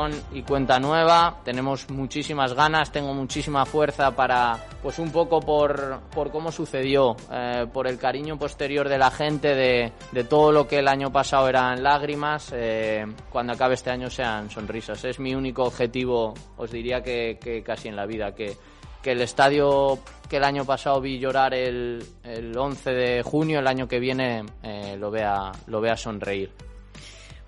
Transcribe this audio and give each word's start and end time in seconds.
borrón 0.00 0.22
y 0.32 0.42
cuenta 0.42 0.78
nueva. 0.78 1.40
Tenemos 1.44 1.88
muchísimas 1.90 2.54
ganas, 2.54 2.92
tengo 2.92 3.14
muchísima 3.14 3.66
fuerza 3.66 4.14
para, 4.14 4.58
pues 4.82 4.98
un 4.98 5.10
poco 5.10 5.40
por, 5.40 6.00
por 6.14 6.30
cómo 6.30 6.50
sucedió, 6.52 7.16
eh, 7.30 7.66
por 7.72 7.86
el 7.86 7.98
cariño 7.98 8.38
posterior 8.38 8.88
de 8.88 8.98
la 8.98 9.10
gente, 9.10 9.54
de, 9.54 9.92
de, 10.12 10.24
todo 10.24 10.52
lo 10.52 10.66
que 10.66 10.78
el 10.78 10.88
año 10.88 11.12
pasado 11.12 11.48
eran 11.48 11.82
lágrimas, 11.82 12.50
eh, 12.54 13.06
cuando 13.30 13.52
acabe 13.52 13.74
este 13.74 13.90
año 13.90 14.10
sean 14.10 14.50
sonrisas. 14.50 15.04
Es 15.04 15.18
mi 15.18 15.34
único 15.34 15.64
objetivo, 15.64 16.34
os 16.56 16.70
diría 16.70 17.02
que, 17.02 17.38
que 17.40 17.62
casi 17.62 17.88
en 17.88 17.96
la 17.96 18.06
vida, 18.06 18.34
que, 18.34 18.56
que 19.02 19.12
el 19.12 19.20
estadio 19.20 19.98
que 20.28 20.36
el 20.36 20.44
año 20.44 20.64
pasado 20.64 21.00
vi 21.00 21.18
llorar 21.18 21.54
el, 21.54 22.04
el 22.22 22.56
11 22.56 22.90
de 22.92 23.22
junio, 23.24 23.58
el 23.58 23.66
año 23.66 23.88
que 23.88 23.98
viene 23.98 24.44
eh, 24.62 24.96
lo, 24.96 25.10
vea, 25.10 25.50
lo 25.66 25.80
vea 25.80 25.96
sonreír. 25.96 26.69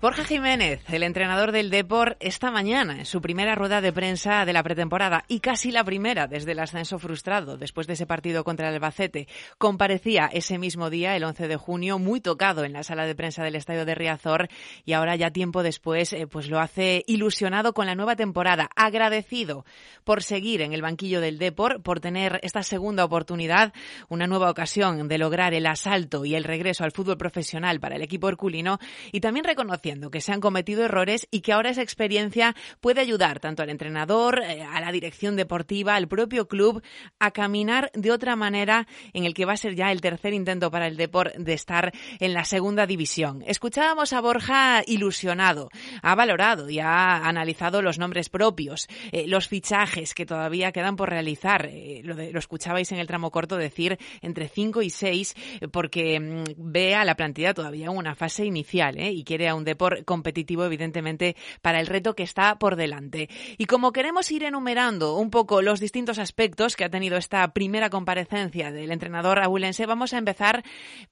Borja 0.03 0.25
Jiménez, 0.25 0.81
el 0.89 1.01
entrenador 1.01 1.53
del 1.53 1.69
Depor, 1.69 2.17
esta 2.19 2.51
mañana 2.51 2.99
en 2.99 3.05
su 3.05 3.21
primera 3.21 3.55
rueda 3.55 3.79
de 3.79 3.93
prensa 3.93 4.43
de 4.43 4.51
la 4.51 4.61
pretemporada 4.61 5.23
y 5.29 5.39
casi 5.39 5.71
la 5.71 5.85
primera 5.85 6.27
desde 6.27 6.51
el 6.51 6.59
ascenso 6.59 6.99
frustrado 6.99 7.55
después 7.55 7.87
de 7.87 7.93
ese 7.93 8.05
partido 8.05 8.43
contra 8.43 8.67
el 8.67 8.73
Albacete, 8.73 9.29
comparecía 9.57 10.25
ese 10.25 10.57
mismo 10.57 10.89
día, 10.89 11.15
el 11.15 11.23
11 11.23 11.47
de 11.47 11.55
junio, 11.55 11.99
muy 11.99 12.19
tocado 12.19 12.65
en 12.65 12.73
la 12.73 12.83
sala 12.83 13.05
de 13.05 13.15
prensa 13.15 13.45
del 13.45 13.55
Estadio 13.55 13.85
de 13.85 13.95
Riazor 13.95 14.49
y 14.83 14.91
ahora 14.91 15.15
ya 15.15 15.31
tiempo 15.31 15.63
después 15.63 16.11
eh, 16.11 16.27
pues 16.27 16.49
lo 16.49 16.59
hace 16.59 17.05
ilusionado 17.07 17.73
con 17.73 17.85
la 17.85 17.95
nueva 17.95 18.17
temporada, 18.17 18.67
agradecido 18.75 19.63
por 20.03 20.21
seguir 20.21 20.63
en 20.63 20.73
el 20.73 20.81
banquillo 20.81 21.21
del 21.21 21.37
Depor, 21.37 21.81
por 21.81 22.01
tener 22.01 22.41
esta 22.43 22.63
segunda 22.63 23.05
oportunidad, 23.05 23.71
una 24.09 24.27
nueva 24.27 24.51
ocasión 24.51 25.07
de 25.07 25.17
lograr 25.17 25.53
el 25.53 25.65
asalto 25.65 26.25
y 26.25 26.35
el 26.35 26.43
regreso 26.43 26.83
al 26.83 26.91
fútbol 26.91 27.17
profesional 27.17 27.79
para 27.79 27.95
el 27.95 28.01
equipo 28.01 28.27
herculino 28.27 28.79
y 29.13 29.21
también 29.21 29.45
reconociendo 29.45 29.92
que 30.11 30.21
se 30.21 30.31
han 30.31 30.41
cometido 30.41 30.83
errores 30.85 31.27
y 31.31 31.41
que 31.41 31.53
ahora 31.53 31.69
esa 31.69 31.81
experiencia 31.81 32.55
puede 32.81 33.01
ayudar 33.01 33.39
tanto 33.39 33.63
al 33.63 33.69
entrenador, 33.69 34.41
eh, 34.43 34.61
a 34.63 34.79
la 34.79 34.91
dirección 34.91 35.35
deportiva, 35.35 35.95
al 35.95 36.07
propio 36.07 36.47
club 36.47 36.83
a 37.19 37.31
caminar 37.31 37.91
de 37.93 38.11
otra 38.11 38.35
manera 38.35 38.87
en 39.13 39.25
el 39.25 39.33
que 39.33 39.45
va 39.45 39.53
a 39.53 39.57
ser 39.57 39.75
ya 39.75 39.91
el 39.91 40.01
tercer 40.01 40.33
intento 40.33 40.71
para 40.71 40.87
el 40.87 40.97
Deport 40.97 41.35
de 41.35 41.53
estar 41.53 41.91
en 42.19 42.33
la 42.33 42.45
segunda 42.45 42.85
división. 42.85 43.43
Escuchábamos 43.47 44.13
a 44.13 44.21
Borja 44.21 44.83
ilusionado, 44.85 45.69
ha 46.01 46.15
valorado 46.15 46.69
y 46.69 46.79
ha 46.79 47.27
analizado 47.27 47.81
los 47.81 47.99
nombres 47.99 48.29
propios, 48.29 48.87
eh, 49.11 49.25
los 49.27 49.47
fichajes 49.47 50.13
que 50.13 50.25
todavía 50.25 50.71
quedan 50.71 50.95
por 50.95 51.09
realizar. 51.09 51.65
Eh, 51.65 52.01
lo, 52.03 52.15
de, 52.15 52.31
lo, 52.31 52.39
escuchabais 52.39 52.91
en 52.91 52.99
el 52.99 53.07
tramo 53.07 53.31
corto 53.31 53.57
decir 53.57 53.97
entre 54.21 54.47
5 54.47 54.81
y 54.81 54.89
6 54.89 55.35
porque 55.71 56.19
mm, 56.19 56.43
ve 56.57 56.95
a 56.95 57.05
la 57.05 57.15
plantilla 57.15 57.53
todavía 57.53 57.85
en 57.85 57.97
una 57.97 58.15
fase 58.15 58.45
inicial 58.45 58.99
y 58.99 59.23
quiere 59.23 59.47
a 59.47 59.55
un 59.55 59.63
Competitivo, 60.05 60.65
evidentemente, 60.65 61.35
para 61.61 61.79
el 61.79 61.87
reto 61.87 62.15
que 62.15 62.23
está 62.23 62.57
por 62.57 62.75
delante. 62.75 63.29
Y 63.57 63.65
como 63.65 63.91
queremos 63.91 64.31
ir 64.31 64.43
enumerando 64.43 65.15
un 65.15 65.29
poco 65.29 65.61
los 65.61 65.79
distintos 65.79 66.19
aspectos 66.19 66.75
que 66.75 66.85
ha 66.85 66.89
tenido 66.89 67.17
esta 67.17 67.47
primera 67.53 67.89
comparecencia 67.89 68.71
del 68.71 68.91
entrenador 68.91 69.39
abulense, 69.39 69.85
vamos 69.85 70.13
a 70.13 70.17
empezar 70.17 70.63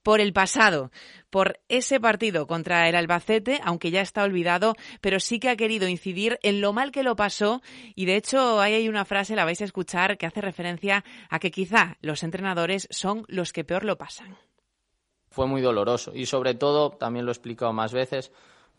por 0.02 0.20
el 0.20 0.32
pasado, 0.32 0.90
por 1.30 1.60
ese 1.68 2.00
partido 2.00 2.46
contra 2.46 2.88
el 2.88 2.94
Albacete, 2.94 3.60
aunque 3.64 3.90
ya 3.90 4.00
está 4.00 4.22
olvidado, 4.22 4.74
pero 5.00 5.20
sí 5.20 5.38
que 5.38 5.48
ha 5.48 5.56
querido 5.56 5.88
incidir 5.88 6.38
en 6.42 6.60
lo 6.60 6.72
mal 6.72 6.92
que 6.92 7.02
lo 7.02 7.16
pasó 7.16 7.62
y 7.94 8.04
de 8.06 8.16
hecho 8.16 8.60
ahí 8.60 8.74
hay 8.74 8.88
una 8.88 9.04
frase, 9.04 9.36
la 9.36 9.44
vais 9.44 9.60
a 9.60 9.64
escuchar, 9.64 10.18
que 10.18 10.26
hace 10.26 10.40
referencia 10.40 11.04
a 11.30 11.38
que 11.38 11.50
quizá 11.50 11.96
los 12.00 12.22
entrenadores 12.22 12.88
son 12.90 13.24
los 13.28 13.52
que 13.52 13.64
peor 13.64 13.84
lo 13.84 13.96
pasan. 13.96 14.36
Fue 15.30 15.46
muy 15.46 15.62
doloroso 15.62 16.12
y 16.14 16.26
sobre 16.26 16.54
todo, 16.54 16.90
también 16.90 17.24
lo 17.24 17.30
he 17.30 17.34
explicado 17.34 17.72
más 17.72 17.92
veces, 17.92 18.32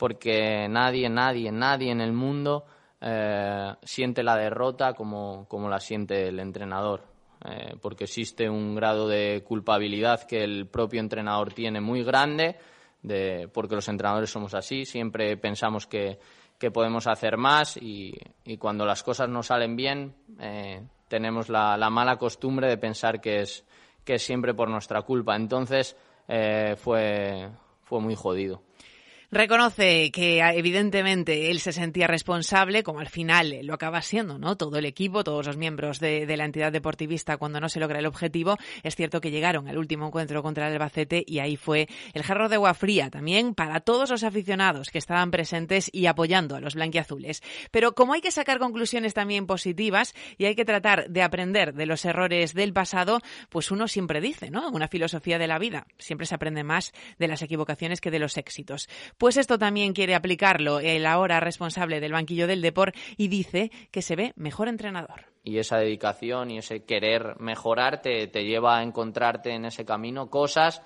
porque 0.03 0.67
nadie, 0.67 1.07
nadie, 1.07 1.49
nadie 1.49 1.89
en 1.89 2.01
el 2.01 2.11
mundo 2.11 2.65
eh, 2.99 3.73
siente 3.83 4.21
la 4.21 4.35
derrota 4.35 4.95
como, 4.95 5.45
como, 5.47 5.69
la 5.69 5.79
siente 5.79 6.27
el 6.27 6.41
entrenador, 6.41 7.05
eh, 7.45 7.77
porque 7.81 8.03
existe 8.03 8.49
un 8.49 8.75
grado 8.75 9.07
de 9.07 9.45
culpabilidad 9.47 10.23
que 10.23 10.43
el 10.43 10.67
propio 10.67 10.99
entrenador 10.99 11.53
tiene 11.53 11.79
muy 11.79 12.03
grande, 12.03 12.57
de, 13.01 13.47
porque 13.53 13.75
los 13.75 13.87
entrenadores 13.87 14.29
somos 14.29 14.53
así, 14.53 14.83
siempre 14.83 15.37
pensamos 15.37 15.87
que, 15.87 16.19
que 16.59 16.69
podemos 16.69 17.07
hacer 17.07 17.37
más 17.37 17.77
y, 17.77 18.13
y, 18.43 18.57
cuando 18.57 18.85
las 18.85 19.03
cosas 19.03 19.29
no 19.29 19.41
salen 19.41 19.77
bien 19.77 20.15
eh, 20.37 20.81
tenemos 21.07 21.47
la, 21.47 21.77
la, 21.77 21.89
mala 21.89 22.17
costumbre 22.17 22.67
de 22.67 22.77
pensar 22.77 23.21
que 23.21 23.39
es, 23.39 23.63
que 24.03 24.15
es 24.15 24.21
siempre 24.21 24.53
por 24.53 24.69
nuestra 24.69 25.03
culpa. 25.03 25.37
Entonces 25.37 25.95
fue, 26.27 27.49
fue 27.83 28.01
muy 28.01 28.15
jodido. 28.15 28.63
Reconoce 29.33 30.11
que 30.11 30.41
evidentemente 30.41 31.49
él 31.49 31.59
se 31.59 31.71
sentía 31.71 32.05
responsable, 32.05 32.83
como 32.83 32.99
al 32.99 33.09
final 33.09 33.61
lo 33.63 33.73
acaba 33.73 33.99
siendo, 34.03 34.37
¿no? 34.37 34.57
Todo 34.57 34.77
el 34.77 34.85
equipo, 34.85 35.23
todos 35.23 35.47
los 35.47 35.57
miembros 35.57 35.99
de, 35.99 36.27
de, 36.27 36.37
la 36.37 36.45
entidad 36.45 36.71
deportivista 36.71 37.37
cuando 37.37 37.59
no 37.59 37.67
se 37.67 37.79
logra 37.79 37.97
el 37.97 38.05
objetivo. 38.05 38.57
Es 38.83 38.95
cierto 38.95 39.21
que 39.21 39.31
llegaron 39.31 39.67
al 39.67 39.79
último 39.79 40.05
encuentro 40.05 40.43
contra 40.43 40.67
el 40.67 40.73
Albacete 40.73 41.23
y 41.25 41.39
ahí 41.39 41.57
fue 41.57 41.87
el 42.13 42.21
jarro 42.21 42.47
de 42.47 42.57
agua 42.57 42.75
fría 42.75 43.09
también 43.09 43.55
para 43.55 43.79
todos 43.79 44.11
los 44.11 44.23
aficionados 44.23 44.91
que 44.91 44.99
estaban 44.99 45.31
presentes 45.31 45.89
y 45.91 46.05
apoyando 46.05 46.55
a 46.55 46.59
los 46.59 46.75
blanquiazules. 46.75 47.41
Pero 47.71 47.95
como 47.95 48.13
hay 48.13 48.21
que 48.21 48.29
sacar 48.29 48.59
conclusiones 48.59 49.15
también 49.15 49.47
positivas 49.47 50.13
y 50.37 50.45
hay 50.45 50.53
que 50.53 50.63
tratar 50.63 51.09
de 51.09 51.23
aprender 51.23 51.73
de 51.73 51.87
los 51.87 52.05
errores 52.05 52.53
del 52.53 52.71
pasado, 52.71 53.19
pues 53.49 53.71
uno 53.71 53.87
siempre 53.87 54.21
dice, 54.21 54.51
¿no? 54.51 54.69
Una 54.69 54.89
filosofía 54.89 55.39
de 55.39 55.47
la 55.47 55.57
vida. 55.57 55.87
Siempre 55.97 56.27
se 56.27 56.35
aprende 56.35 56.63
más 56.63 56.91
de 57.17 57.27
las 57.27 57.41
equivocaciones 57.41 57.99
que 57.99 58.11
de 58.11 58.19
los 58.19 58.37
éxitos. 58.37 58.87
Pues 59.23 59.37
esto 59.37 59.57
también 59.57 59.93
quiere 59.93 60.15
aplicarlo 60.15 60.81
el 60.81 61.05
ahora 61.05 61.39
responsable 61.39 62.01
del 62.01 62.11
banquillo 62.11 62.45
del 62.45 62.61
Deport 62.61 62.93
y 63.15 63.29
dice 63.29 63.71
que 63.89 64.01
se 64.01 64.17
ve 64.17 64.33
mejor 64.35 64.67
entrenador. 64.67 65.27
Y 65.45 65.59
esa 65.59 65.77
dedicación 65.77 66.51
y 66.51 66.57
ese 66.57 66.83
querer 66.83 67.39
mejorar 67.39 68.01
te, 68.01 68.27
lleva 68.27 68.79
a 68.79 68.83
encontrarte 68.83 69.51
en 69.51 69.63
ese 69.63 69.85
camino 69.85 70.29
cosas 70.29 70.81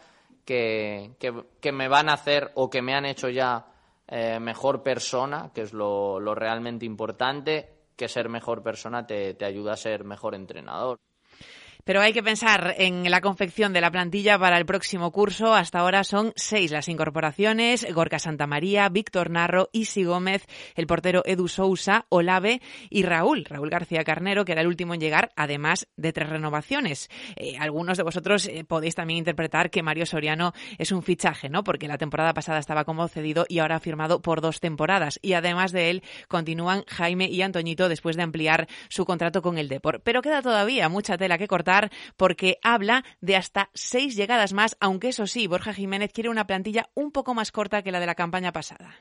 que, 0.45 1.15
que, 1.17 1.33
que, 1.59 1.71
me 1.71 1.87
van 1.87 2.09
a 2.09 2.13
hacer 2.13 2.51
o 2.53 2.69
que 2.69 2.83
me 2.83 2.93
han 2.93 3.07
hecho 3.07 3.27
ya 3.27 3.65
eh, 4.07 4.39
mejor 4.39 4.83
persona, 4.83 5.49
que 5.51 5.61
es 5.61 5.73
lo, 5.73 6.19
lo, 6.19 6.35
realmente 6.35 6.85
importante, 6.85 7.71
que 7.95 8.07
ser 8.07 8.29
mejor 8.29 8.61
persona 8.61 9.07
te, 9.07 9.33
te 9.33 9.45
ayuda 9.45 9.73
a 9.73 9.77
ser 9.77 10.03
mejor 10.03 10.35
entrenador. 10.35 10.99
Pero 11.87 12.01
hay 12.01 12.11
que 12.11 12.21
pensar 12.21 12.75
en 12.77 13.09
la 13.09 13.21
confección 13.21 13.71
de 13.71 13.79
la 13.79 13.89
plantilla 13.89 14.37
para 14.37 14.57
el 14.57 14.65
próximo 14.65 15.13
curso. 15.13 15.55
Hasta 15.55 15.79
ahora 15.79 16.03
son 16.03 16.33
seis 16.35 16.69
las 16.69 16.89
incorporaciones. 16.89 17.87
Gorka 17.93 18.19
Santamaría, 18.19 18.89
Víctor 18.89 19.29
Narro, 19.29 19.69
Isi 19.71 20.03
Gómez, 20.03 20.45
el 20.75 20.85
portero 20.85 21.23
Edu 21.25 21.47
Sousa, 21.47 22.05
Olave 22.09 22.61
y 22.89 23.03
Raúl, 23.03 23.45
Raúl 23.45 23.69
García 23.69 24.03
Carnero, 24.03 24.43
que 24.43 24.51
era 24.51 24.59
el 24.59 24.67
último 24.67 24.95
en 24.95 24.99
llegar, 24.99 25.31
además 25.37 25.87
de 25.95 26.11
tres 26.11 26.29
renovaciones. 26.29 27.07
Eh, 27.37 27.55
algunos 27.57 27.95
de 27.95 28.03
vosotros 28.03 28.47
eh, 28.47 28.65
podéis 28.65 28.95
también 28.95 29.19
interpretar 29.19 29.69
que 29.69 29.81
Mario 29.81 30.05
Soriano 30.05 30.51
es 30.77 30.91
un 30.91 31.03
fichaje, 31.03 31.47
¿no? 31.47 31.63
Porque 31.63 31.87
la 31.87 31.97
temporada 31.97 32.33
pasada 32.33 32.59
estaba 32.59 32.83
como 32.83 33.07
cedido 33.07 33.45
y 33.47 33.59
ahora 33.59 33.77
ha 33.77 33.79
firmado 33.79 34.21
por 34.21 34.41
dos 34.41 34.59
temporadas. 34.59 35.19
Y 35.21 35.33
además 35.33 35.71
de 35.71 35.89
él, 35.89 36.03
continúan 36.27 36.83
Jaime 36.89 37.29
y 37.29 37.43
Antoñito 37.43 37.87
después 37.87 38.17
de 38.17 38.23
ampliar 38.23 38.67
su 38.89 39.05
contrato 39.05 39.41
con 39.41 39.57
el 39.57 39.69
Depor. 39.69 40.01
Pero 40.03 40.21
queda 40.21 40.41
todavía 40.41 40.89
mucha 40.89 41.17
tela 41.17 41.37
que 41.37 41.47
cortar 41.47 41.76
porque 42.15 42.57
habla 42.63 43.03
de 43.21 43.35
hasta 43.35 43.69
seis 43.73 44.15
llegadas 44.15 44.53
más, 44.53 44.77
aunque 44.79 45.09
eso 45.09 45.27
sí, 45.27 45.47
Borja 45.47 45.73
Jiménez 45.73 46.11
quiere 46.13 46.29
una 46.29 46.47
plantilla 46.47 46.89
un 46.93 47.11
poco 47.11 47.33
más 47.33 47.51
corta 47.51 47.81
que 47.81 47.91
la 47.91 47.99
de 47.99 48.05
la 48.05 48.15
campaña 48.15 48.52
pasada. 48.52 48.96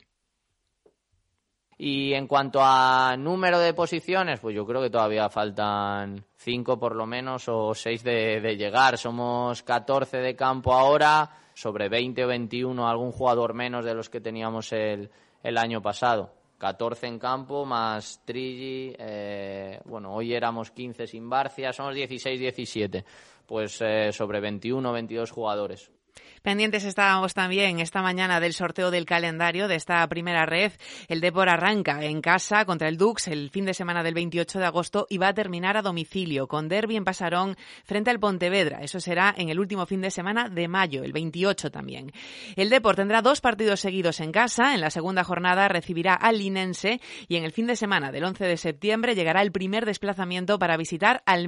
Y 1.79 2.15
en 2.15 2.27
cuanto 2.27 2.61
a 2.63 3.17
número 3.19 3.59
de 3.59 3.75
posiciones, 3.75 4.41
pues 4.41 4.57
yo 4.57 4.67
creo 4.67 4.81
que 4.81 4.89
todavía 4.89 5.29
faltan 5.29 6.25
cinco 6.37 6.79
por 6.79 6.97
lo 6.97 7.05
menos 7.05 7.49
o 7.49 7.75
seis 7.75 8.03
de, 8.03 8.57
llegar. 8.57 8.97
Somos 8.97 9.63
14 9.63 10.19
de 10.19 10.35
campo 10.35 10.73
ahora, 10.73 11.29
sobre 11.53 11.91
20 11.91 12.25
o 12.25 12.29
21 12.29 12.89
algún 12.89 13.13
jugador 13.13 13.53
menos 13.53 13.85
de 13.85 13.95
los 13.95 14.09
que 14.09 14.23
teníamos 14.23 14.73
el 14.73 15.11
año 15.59 15.83
pasado. 15.83 16.36
14 16.59 17.07
en 17.07 17.19
campo, 17.19 17.65
más 17.65 18.23
Trigi, 18.25 18.95
eh, 18.99 19.81
bueno, 19.85 20.15
hoy 20.15 20.35
éramos 20.35 20.71
15 20.71 21.07
sin 21.07 21.29
Barcia, 21.29 21.73
somos 21.73 21.95
16-17, 21.95 23.05
pues 23.47 23.81
eh, 23.83 24.11
sobre 24.13 24.41
21 24.41 24.93
22 24.93 25.31
jugadores. 25.31 25.96
Pendientes 26.43 26.85
estábamos 26.85 27.35
también 27.35 27.81
esta 27.81 28.03
mañana 28.03 28.39
del 28.39 28.53
sorteo 28.53 28.93
del 28.93 29.05
calendario 29.05 29.67
de 29.67 29.75
esta 29.75 30.07
primera 30.07 30.47
red. 30.47 30.71
El 31.09 31.21
Depor 31.21 31.49
arranca 31.49 32.05
en 32.05 32.21
casa 32.21 32.65
contra 32.65 32.89
el 32.89 32.97
Dux 32.97 33.27
el 33.27 33.51
fin 33.51 33.65
de 33.65 33.75
semana 33.75 34.05
del 34.05 34.15
28 34.15 34.61
de 34.61 34.65
agosto 34.65 35.07
y 35.11 35.19
va 35.19 35.29
a 35.29 35.35
terminar 35.35 35.77
a 35.77 35.83
domicilio 35.83 36.47
con 36.47 36.69
derby 36.69 36.95
en 36.95 37.05
Pasarón 37.05 37.57
frente 37.85 38.11
al 38.11 38.21
Pontevedra. 38.21 38.83
Eso 38.83 39.01
será 39.01 39.35
en 39.37 39.49
el 39.49 39.59
último 39.59 39.87
fin 39.87 40.01
de 40.01 40.13
semana 40.13 40.49
de 40.49 40.69
mayo, 40.69 41.03
el 41.03 41.13
28 41.13 41.73
también. 41.73 42.13
El 42.55 42.71
Depor 42.71 42.95
tendrá 42.95 43.23
dos 43.23 43.41
partidos 43.41 43.81
seguidos 43.81 44.21
en 44.21 44.31
casa. 44.31 44.75
En 44.75 44.81
la 44.81 44.91
segunda 44.91 45.25
jornada 45.25 45.67
recibirá 45.67 46.15
al 46.15 46.39
Linense 46.39 47.01
y 47.27 47.37
en 47.37 47.45
el 47.45 47.51
fin 47.51 47.67
de 47.67 47.75
semana 47.75 48.13
del 48.13 48.23
11 48.23 48.45
de 48.45 48.57
septiembre 48.57 49.17
llegará 49.17 49.43
el 49.43 49.51
primer 49.51 49.85
desplazamiento 49.85 50.61
para 50.61 50.77
visitar 50.77 51.23
al. 51.27 51.47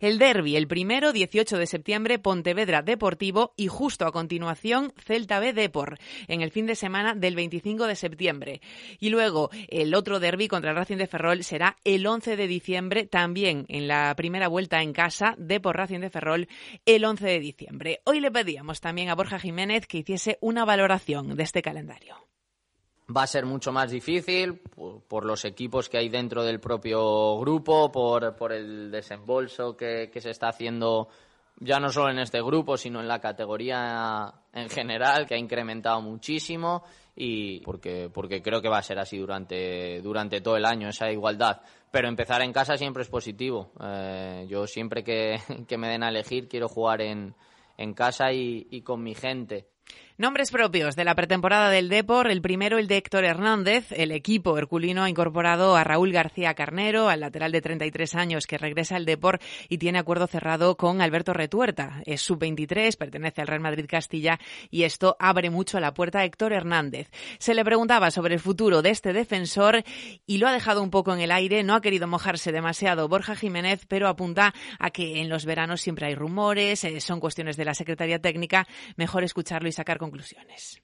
El 0.00 0.18
derby, 0.18 0.56
el 0.56 0.68
primero, 0.68 1.12
18 1.12 1.58
de 1.58 1.66
septiembre, 1.66 2.18
Pontevedra 2.18 2.82
Deportivo 2.82 3.52
y 3.56 3.67
y 3.68 3.70
justo 3.70 4.06
a 4.06 4.12
continuación 4.12 4.94
Celta 4.96 5.40
B 5.40 5.52
Depor 5.52 5.98
en 6.26 6.40
el 6.40 6.50
fin 6.50 6.64
de 6.64 6.74
semana 6.74 7.14
del 7.14 7.36
25 7.36 7.86
de 7.86 7.96
septiembre. 7.96 8.62
Y 8.98 9.10
luego 9.10 9.50
el 9.68 9.94
otro 9.94 10.20
derby 10.20 10.48
contra 10.48 10.70
el 10.70 10.76
Racing 10.76 10.96
de 10.96 11.06
Ferrol 11.06 11.44
será 11.44 11.76
el 11.84 12.06
11 12.06 12.36
de 12.36 12.46
diciembre, 12.46 13.06
también 13.06 13.66
en 13.68 13.86
la 13.86 14.14
primera 14.16 14.48
vuelta 14.48 14.80
en 14.80 14.94
casa, 14.94 15.34
Depor 15.36 15.76
Racing 15.76 16.00
de 16.00 16.08
Ferrol, 16.08 16.48
el 16.86 17.04
11 17.04 17.26
de 17.26 17.40
diciembre. 17.40 18.00
Hoy 18.04 18.20
le 18.20 18.30
pedíamos 18.30 18.80
también 18.80 19.10
a 19.10 19.14
Borja 19.14 19.38
Jiménez 19.38 19.86
que 19.86 19.98
hiciese 19.98 20.38
una 20.40 20.64
valoración 20.64 21.36
de 21.36 21.42
este 21.42 21.60
calendario 21.60 22.16
va 23.14 23.22
a 23.22 23.26
ser 23.26 23.46
mucho 23.46 23.72
más 23.72 23.90
difícil 23.90 24.60
por, 25.08 25.24
los 25.24 25.46
equipos 25.46 25.88
que 25.88 25.96
hay 25.96 26.10
dentro 26.10 26.44
del 26.44 26.60
propio 26.60 27.38
grupo, 27.38 27.90
por, 27.90 28.36
por 28.36 28.52
el 28.52 28.90
desembolso 28.90 29.74
que, 29.78 30.10
que, 30.12 30.20
se 30.20 30.28
está 30.28 30.48
haciendo 30.48 31.08
ya 31.60 31.80
no 31.80 31.88
solo 31.88 32.10
en 32.10 32.18
este 32.18 32.40
grupo, 32.42 32.76
sino 32.76 33.00
en 33.00 33.08
la 33.08 33.20
categoría 33.20 34.32
en 34.52 34.68
general, 34.68 35.26
que 35.26 35.34
ha 35.34 35.38
incrementado 35.38 36.00
muchísimo 36.00 36.84
y 37.16 37.60
porque, 37.60 38.10
porque 38.12 38.40
creo 38.40 38.62
que 38.62 38.68
va 38.68 38.78
a 38.78 38.82
ser 38.82 38.98
así 38.98 39.18
durante, 39.18 40.00
todo 40.40 40.56
el 40.56 40.64
año, 40.64 40.88
esa 40.88 41.10
igualdad. 41.10 41.60
Pero 41.90 42.08
empezar 42.08 42.42
en 42.42 42.52
casa 42.52 42.76
siempre 42.76 43.02
es 43.02 43.08
positivo. 43.08 43.72
Eh, 43.82 44.46
yo 44.48 44.66
siempre 44.66 45.02
que, 45.02 45.38
que, 45.66 45.78
me 45.78 45.88
den 45.88 46.04
a 46.04 46.10
elegir 46.10 46.48
quiero 46.48 46.68
jugar 46.68 47.02
en, 47.02 47.34
en 47.76 47.94
casa 47.94 48.32
y, 48.32 48.68
y 48.70 48.82
con 48.82 49.02
mi 49.02 49.14
gente. 49.14 49.66
Nombres 50.20 50.50
propios 50.50 50.96
de 50.96 51.04
la 51.04 51.14
pretemporada 51.14 51.70
del 51.70 51.88
Depor. 51.88 52.28
El 52.28 52.42
primero, 52.42 52.76
el 52.78 52.88
de 52.88 52.96
Héctor 52.96 53.24
Hernández. 53.24 53.92
El 53.92 54.10
equipo 54.10 54.58
herculino 54.58 55.04
ha 55.04 55.08
incorporado 55.08 55.76
a 55.76 55.84
Raúl 55.84 56.10
García 56.10 56.54
Carnero, 56.54 57.08
al 57.08 57.20
lateral 57.20 57.52
de 57.52 57.60
33 57.60 58.16
años 58.16 58.48
que 58.48 58.58
regresa 58.58 58.96
al 58.96 59.04
Depor 59.04 59.38
y 59.68 59.78
tiene 59.78 60.00
acuerdo 60.00 60.26
cerrado 60.26 60.76
con 60.76 61.00
Alberto 61.02 61.34
Retuerta. 61.34 62.02
Es 62.04 62.20
sub-23, 62.22 62.96
pertenece 62.96 63.42
al 63.42 63.46
Real 63.46 63.60
Madrid 63.60 63.86
Castilla 63.88 64.40
y 64.72 64.82
esto 64.82 65.14
abre 65.20 65.50
mucho 65.50 65.78
la 65.78 65.94
puerta 65.94 66.18
a 66.18 66.24
Héctor 66.24 66.52
Hernández. 66.52 67.08
Se 67.38 67.54
le 67.54 67.64
preguntaba 67.64 68.10
sobre 68.10 68.34
el 68.34 68.40
futuro 68.40 68.82
de 68.82 68.90
este 68.90 69.12
defensor 69.12 69.84
y 70.26 70.38
lo 70.38 70.48
ha 70.48 70.52
dejado 70.52 70.82
un 70.82 70.90
poco 70.90 71.14
en 71.14 71.20
el 71.20 71.30
aire. 71.30 71.62
No 71.62 71.76
ha 71.76 71.80
querido 71.80 72.08
mojarse 72.08 72.50
demasiado 72.50 73.06
Borja 73.06 73.36
Jiménez, 73.36 73.86
pero 73.86 74.08
apunta 74.08 74.52
a 74.80 74.90
que 74.90 75.20
en 75.20 75.28
los 75.28 75.44
veranos 75.44 75.80
siempre 75.80 76.06
hay 76.06 76.16
rumores, 76.16 76.82
eh, 76.82 77.00
son 77.00 77.20
cuestiones 77.20 77.56
de 77.56 77.66
la 77.66 77.74
Secretaría 77.74 78.18
Técnica. 78.18 78.66
Mejor 78.96 79.22
escucharlo 79.22 79.68
y 79.68 79.72
sacar 79.72 80.07
conclusiones? 80.08 80.82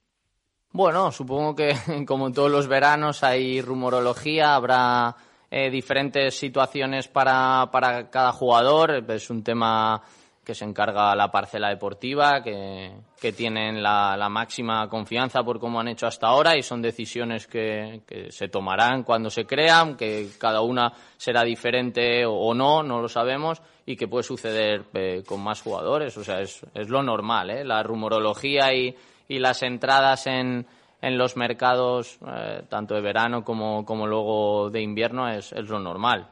Bueno, 0.71 1.11
supongo 1.13 1.55
que 1.55 1.73
como 2.07 2.27
en 2.27 2.33
todos 2.33 2.51
los 2.51 2.67
veranos 2.67 3.23
hay 3.23 3.61
rumorología, 3.61 4.55
habrá 4.55 5.17
eh, 5.51 5.71
diferentes 5.71 6.37
situaciones 6.37 7.09
para, 7.09 7.71
para 7.71 8.11
cada 8.11 8.33
jugador. 8.33 9.05
Es 9.09 9.31
un 9.31 9.43
tema 9.43 10.03
que 10.45 10.55
se 10.55 10.65
encarga 10.65 11.17
la 11.17 11.31
parcela 11.31 11.71
deportiva, 11.71 12.43
que, 12.43 12.93
que 13.19 13.33
tienen 13.33 13.83
la, 13.83 14.29
máxima 14.29 14.89
confianza 14.89 15.43
por 15.43 15.59
cómo 15.59 15.81
han 15.81 15.89
hecho 15.89 16.07
hasta 16.07 16.27
ahora 16.27 16.57
y 16.57 16.63
son 16.63 16.83
decisiones 16.83 17.47
que, 17.47 18.03
se 18.29 18.49
tomarán 18.49 19.05
cuando 19.05 19.31
se 19.31 19.47
crean, 19.47 19.97
que 19.97 20.29
cada 20.39 20.61
una 20.61 20.93
será 21.17 21.45
diferente 21.45 22.27
o, 22.27 22.35
o 22.35 22.53
no, 22.53 22.83
no 22.83 23.01
lo 23.01 23.09
sabemos, 23.09 23.63
y 23.87 23.97
que 23.97 24.09
puede 24.09 24.25
suceder 24.25 24.85
eh, 24.93 25.23
con 25.27 25.43
más 25.43 25.63
jugadores. 25.63 26.17
O 26.19 26.25
sea, 26.25 26.41
es, 26.41 26.61
es 26.75 26.89
lo 26.89 27.03
normal, 27.03 27.51
¿eh? 27.51 27.65
La 27.65 27.83
rumorología 27.83 28.75
y, 28.75 28.95
y 29.29 29.39
las 29.39 29.63
entradas 29.63 30.27
en, 30.27 30.67
en 31.01 31.19
los 31.19 31.37
mercados, 31.37 32.19
eh, 32.27 32.63
tanto 32.69 32.95
de 32.95 33.01
verano 33.01 33.45
como, 33.45 34.07
luego 34.07 34.71
de 34.71 34.83
invierno, 34.83 35.29
es, 35.29 35.53
es 35.53 35.69
lo 35.69 35.79
normal. 35.79 36.29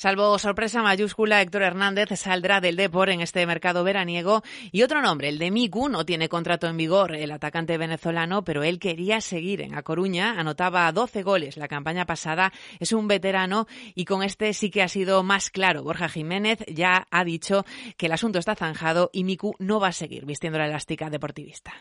Salvo 0.00 0.38
sorpresa 0.38 0.80
mayúscula, 0.80 1.42
Héctor 1.42 1.62
Hernández 1.62 2.10
saldrá 2.20 2.60
del 2.60 2.76
Depor 2.76 3.10
en 3.10 3.20
este 3.20 3.44
mercado 3.46 3.82
veraniego. 3.82 4.44
Y 4.70 4.84
otro 4.84 5.02
nombre, 5.02 5.28
el 5.28 5.40
de 5.40 5.50
Miku, 5.50 5.88
no 5.88 6.06
tiene 6.06 6.28
contrato 6.28 6.68
en 6.68 6.76
vigor 6.76 7.16
el 7.16 7.32
atacante 7.32 7.76
venezolano, 7.78 8.44
pero 8.44 8.62
él 8.62 8.78
quería 8.78 9.20
seguir 9.20 9.60
en 9.60 9.74
A 9.74 9.82
Coruña. 9.82 10.38
Anotaba 10.38 10.92
12 10.92 11.24
goles 11.24 11.56
la 11.56 11.66
campaña 11.66 12.06
pasada. 12.06 12.52
Es 12.78 12.92
un 12.92 13.08
veterano 13.08 13.66
y 13.96 14.04
con 14.04 14.22
este 14.22 14.52
sí 14.52 14.70
que 14.70 14.84
ha 14.84 14.88
sido 14.88 15.24
más 15.24 15.50
claro. 15.50 15.82
Borja 15.82 16.08
Jiménez 16.08 16.64
ya 16.68 17.08
ha 17.10 17.24
dicho 17.24 17.64
que 17.96 18.06
el 18.06 18.12
asunto 18.12 18.38
está 18.38 18.54
zanjado 18.54 19.10
y 19.12 19.24
Miku 19.24 19.56
no 19.58 19.80
va 19.80 19.88
a 19.88 19.92
seguir 19.92 20.26
vistiendo 20.26 20.60
la 20.60 20.66
elástica 20.66 21.10
deportivista. 21.10 21.72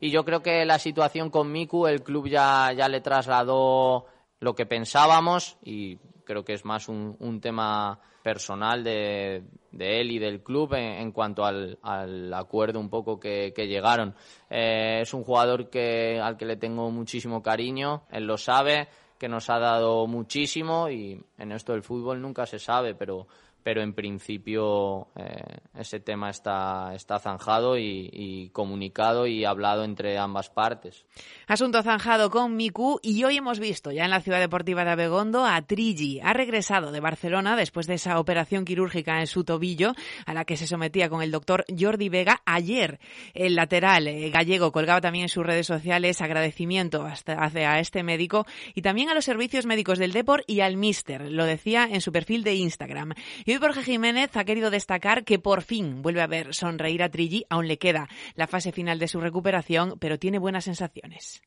Y 0.00 0.10
yo 0.10 0.24
creo 0.24 0.42
que 0.42 0.64
la 0.64 0.78
situación 0.78 1.30
con 1.30 1.50
Miku, 1.50 1.86
el 1.86 2.02
club 2.02 2.28
ya, 2.28 2.72
ya 2.72 2.88
le 2.88 3.00
trasladó 3.00 4.06
lo 4.40 4.54
que 4.54 4.66
pensábamos 4.66 5.56
y 5.62 5.96
creo 6.24 6.44
que 6.44 6.52
es 6.52 6.64
más 6.64 6.88
un, 6.88 7.16
un 7.18 7.40
tema 7.40 7.98
personal 8.22 8.84
de, 8.84 9.44
de, 9.72 10.00
él 10.00 10.10
y 10.10 10.18
del 10.18 10.42
club 10.42 10.74
en, 10.74 11.00
en 11.00 11.12
cuanto 11.12 11.44
al, 11.44 11.78
al, 11.82 12.32
acuerdo 12.34 12.78
un 12.78 12.90
poco 12.90 13.18
que, 13.18 13.52
que 13.54 13.66
llegaron. 13.66 14.14
Eh, 14.50 15.00
es 15.02 15.14
un 15.14 15.24
jugador 15.24 15.70
que, 15.70 16.20
al 16.22 16.36
que 16.36 16.44
le 16.44 16.56
tengo 16.56 16.90
muchísimo 16.90 17.42
cariño, 17.42 18.02
él 18.10 18.24
lo 18.24 18.36
sabe, 18.36 18.88
que 19.18 19.28
nos 19.28 19.50
ha 19.50 19.58
dado 19.58 20.06
muchísimo 20.06 20.88
y 20.88 21.20
en 21.38 21.52
esto 21.52 21.72
del 21.72 21.82
fútbol 21.82 22.22
nunca 22.22 22.46
se 22.46 22.58
sabe, 22.58 22.94
pero 22.94 23.26
pero 23.68 23.82
en 23.82 23.92
principio 23.92 25.08
eh, 25.14 25.58
ese 25.78 26.00
tema 26.00 26.30
está, 26.30 26.94
está 26.94 27.18
zanjado 27.18 27.76
y, 27.76 28.08
y, 28.10 28.48
comunicado 28.48 29.26
y 29.26 29.44
hablado 29.44 29.84
entre 29.84 30.16
ambas 30.16 30.48
partes. 30.48 31.04
Asunto 31.46 31.82
zanjado 31.82 32.30
con 32.30 32.56
Miku 32.56 32.98
y 33.02 33.22
hoy 33.24 33.36
hemos 33.36 33.60
visto 33.60 33.92
ya 33.92 34.06
en 34.06 34.10
la 34.10 34.22
ciudad 34.22 34.40
deportiva 34.40 34.86
de 34.86 34.92
Abegondo 34.92 35.44
a 35.44 35.60
Trigi. 35.60 36.18
Ha 36.24 36.32
regresado 36.32 36.92
de 36.92 37.00
Barcelona 37.00 37.56
después 37.56 37.86
de 37.86 37.96
esa 37.96 38.18
operación 38.18 38.64
quirúrgica 38.64 39.20
en 39.20 39.26
su 39.26 39.44
tobillo 39.44 39.92
a 40.24 40.32
la 40.32 40.46
que 40.46 40.56
se 40.56 40.66
sometía 40.66 41.10
con 41.10 41.20
el 41.20 41.30
doctor 41.30 41.66
Jordi 41.78 42.08
Vega 42.08 42.40
ayer. 42.46 42.98
El 43.34 43.54
lateral 43.54 44.08
eh, 44.08 44.30
gallego 44.30 44.72
colgaba 44.72 45.02
también 45.02 45.24
en 45.24 45.28
sus 45.28 45.44
redes 45.44 45.66
sociales 45.66 46.22
agradecimiento 46.22 47.06
hacia 47.06 47.80
este 47.80 48.02
médico 48.02 48.46
y 48.74 48.80
también 48.80 49.10
a 49.10 49.14
los 49.14 49.26
servicios 49.26 49.66
médicos 49.66 49.98
del 49.98 50.14
Depor 50.14 50.42
y 50.46 50.60
al 50.60 50.78
Mister. 50.78 51.30
Lo 51.30 51.44
decía 51.44 51.86
en 51.90 52.00
su 52.00 52.12
perfil 52.12 52.44
de 52.44 52.54
Instagram. 52.54 53.12
Y 53.44 53.57
hoy 53.58 53.60
Borja 53.60 53.82
Jiménez 53.82 54.36
ha 54.36 54.44
querido 54.44 54.70
destacar 54.70 55.24
que 55.24 55.40
por 55.40 55.62
fin 55.62 56.00
vuelve 56.00 56.22
a 56.22 56.28
ver 56.28 56.54
sonreír 56.54 57.02
a 57.02 57.08
Trilli. 57.08 57.44
Aún 57.50 57.66
le 57.66 57.76
queda 57.76 58.06
la 58.36 58.46
fase 58.46 58.70
final 58.70 59.00
de 59.00 59.08
su 59.08 59.20
recuperación, 59.20 59.96
pero 59.98 60.16
tiene 60.16 60.38
buenas 60.38 60.64
sensaciones. 60.64 61.42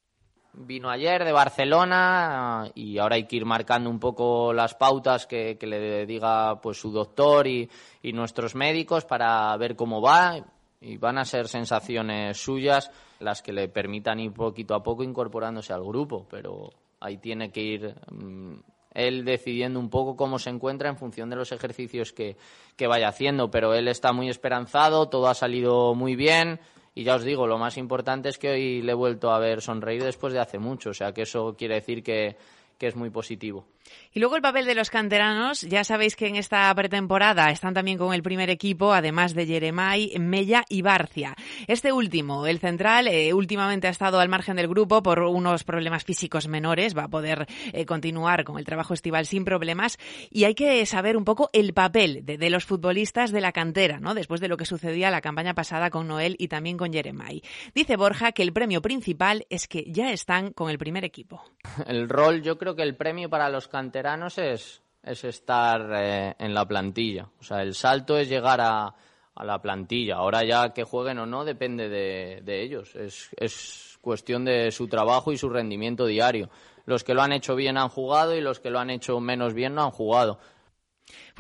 Vino 0.53 0.89
ayer 0.89 1.23
de 1.23 1.31
Barcelona 1.31 2.69
y 2.75 2.97
ahora 2.97 3.15
hay 3.15 3.27
que 3.27 3.37
ir 3.37 3.45
marcando 3.45 3.89
un 3.89 3.99
poco 3.99 4.51
las 4.51 4.75
pautas 4.75 5.25
que, 5.25 5.57
le 5.61 6.05
diga 6.05 6.59
pues 6.59 6.77
su 6.77 6.91
doctor 6.91 7.47
y, 7.47 7.69
y 8.01 8.11
nuestros 8.11 8.55
médicos 8.55 9.05
para 9.05 9.55
ver 9.55 9.77
cómo 9.77 10.01
va 10.01 10.35
y 10.81 10.97
van 10.97 11.17
a 11.17 11.23
ser 11.23 11.47
sensaciones 11.47 12.37
suyas 12.37 12.91
las 13.19 13.41
que 13.41 13.53
le 13.53 13.69
permitan 13.69 14.19
ir 14.19 14.33
poquito 14.33 14.75
a 14.75 14.83
poco 14.83 15.03
incorporándose 15.03 15.71
al 15.71 15.83
grupo, 15.85 16.27
pero 16.29 16.71
ahí 16.99 17.19
tiene 17.19 17.51
que 17.51 17.61
ir 17.61 17.95
mmm, 18.11 18.55
él 18.93 19.25
decidiendo 19.25 19.79
un 19.79 19.89
poco 19.89 20.15
cómo 20.15 20.39
se 20.39 20.49
encuentra 20.49 20.89
en 20.89 20.97
función 20.97 21.29
de 21.29 21.35
los 21.35 21.51
ejercicios 21.51 22.11
que, 22.11 22.35
que, 22.75 22.87
vaya 22.87 23.07
haciendo, 23.07 23.49
pero 23.49 23.73
él 23.73 23.87
está 23.87 24.11
muy 24.13 24.29
esperanzado, 24.29 25.09
todo 25.09 25.27
ha 25.27 25.33
salido 25.33 25.95
muy 25.95 26.15
bien 26.15 26.59
y 26.93 27.03
ya 27.03 27.15
os 27.15 27.23
digo, 27.23 27.47
lo 27.47 27.57
más 27.57 27.77
importante 27.77 28.29
es 28.29 28.37
que 28.37 28.49
hoy 28.49 28.81
le 28.81 28.91
he 28.91 28.95
vuelto 28.95 29.31
a 29.31 29.39
ver 29.39 29.61
sonreír 29.61 30.03
después 30.03 30.33
de 30.33 30.39
hace 30.39 30.59
mucho, 30.59 30.89
o 30.89 30.93
sea 30.93 31.13
que 31.13 31.21
eso 31.21 31.55
quiere 31.57 31.75
decir 31.75 32.03
que, 32.03 32.35
que 32.77 32.87
es 32.87 32.95
muy 32.95 33.09
positivo. 33.09 33.65
Y 34.13 34.19
luego 34.19 34.35
el 34.35 34.41
papel 34.41 34.65
de 34.65 34.75
los 34.75 34.89
canteranos. 34.89 35.61
Ya 35.61 35.85
sabéis 35.85 36.17
que 36.17 36.27
en 36.27 36.35
esta 36.35 36.73
pretemporada 36.75 37.49
están 37.49 37.73
también 37.73 37.97
con 37.97 38.13
el 38.13 38.21
primer 38.21 38.49
equipo, 38.49 38.91
además 38.91 39.33
de 39.33 39.45
Jeremai, 39.45 40.13
Mella 40.19 40.65
y 40.67 40.81
Barcia. 40.81 41.33
Este 41.67 41.93
último, 41.93 42.45
el 42.45 42.59
central, 42.59 43.07
eh, 43.07 43.33
últimamente 43.33 43.87
ha 43.87 43.91
estado 43.91 44.19
al 44.19 44.27
margen 44.27 44.57
del 44.57 44.67
grupo 44.67 45.01
por 45.01 45.19
unos 45.19 45.63
problemas 45.63 46.03
físicos 46.03 46.49
menores. 46.49 46.97
Va 46.97 47.05
a 47.05 47.07
poder 47.07 47.47
eh, 47.71 47.85
continuar 47.85 48.43
con 48.43 48.57
el 48.57 48.65
trabajo 48.65 48.93
estival 48.93 49.25
sin 49.25 49.45
problemas. 49.45 49.97
Y 50.29 50.43
hay 50.43 50.55
que 50.55 50.85
saber 50.85 51.15
un 51.15 51.23
poco 51.23 51.49
el 51.53 51.73
papel 51.73 52.25
de, 52.25 52.49
los 52.49 52.65
futbolistas 52.65 53.31
de 53.31 53.39
la 53.39 53.53
cantera, 53.53 53.99
¿no? 53.99 54.13
Después 54.13 54.41
de 54.41 54.49
lo 54.49 54.57
que 54.57 54.65
sucedía 54.65 55.09
la 55.09 55.21
campaña 55.21 55.53
pasada 55.53 55.89
con 55.89 56.09
Noel 56.09 56.35
y 56.37 56.49
también 56.49 56.75
con 56.75 56.91
Jeremai. 56.91 57.41
Dice 57.73 57.95
Borja 57.95 58.33
que 58.33 58.43
el 58.43 58.51
premio 58.51 58.81
principal 58.81 59.45
es 59.49 59.69
que 59.69 59.85
ya 59.87 60.11
están 60.11 60.51
con 60.51 60.69
el 60.69 60.77
primer 60.77 61.05
equipo. 61.05 61.43
El 61.87 62.09
rol, 62.09 62.41
yo 62.41 62.57
creo 62.57 62.75
que 62.75 62.83
el 62.83 62.95
premio 62.95 63.29
para 63.29 63.49
los 63.49 63.67
canteranos 63.67 63.80
es, 64.37 64.81
es 65.03 65.23
estar 65.23 65.89
eh, 65.93 66.35
en 66.37 66.53
la 66.53 66.67
plantilla. 66.67 67.29
O 67.39 67.43
sea, 67.43 67.61
el 67.61 67.73
salto 67.73 68.17
es 68.17 68.29
llegar 68.29 68.61
a, 68.61 68.93
a, 69.35 69.45
la 69.45 69.61
plantilla. 69.61 70.17
Ahora 70.17 70.43
ya 70.43 70.73
que 70.73 70.83
jueguen 70.83 71.19
o 71.19 71.25
no 71.25 71.43
depende 71.45 71.89
de, 71.89 72.41
de 72.43 72.61
ellos. 72.61 72.95
Es, 72.95 73.29
es, 73.37 73.87
cuestión 74.01 74.43
de 74.45 74.71
su 74.71 74.87
trabajo 74.87 75.31
y 75.31 75.37
su 75.37 75.47
rendimiento 75.47 76.07
diario. 76.07 76.49
Los 76.85 77.03
que 77.03 77.13
lo 77.13 77.21
han 77.21 77.33
hecho 77.33 77.55
bien 77.55 77.77
han 77.77 77.89
jugado 77.89 78.35
y 78.35 78.41
los 78.41 78.59
que 78.59 78.71
lo 78.71 78.79
han 78.79 78.89
hecho 78.89 79.19
menos 79.19 79.53
bien 79.53 79.75
no 79.75 79.83
han 79.83 79.91
jugado. 79.91 80.39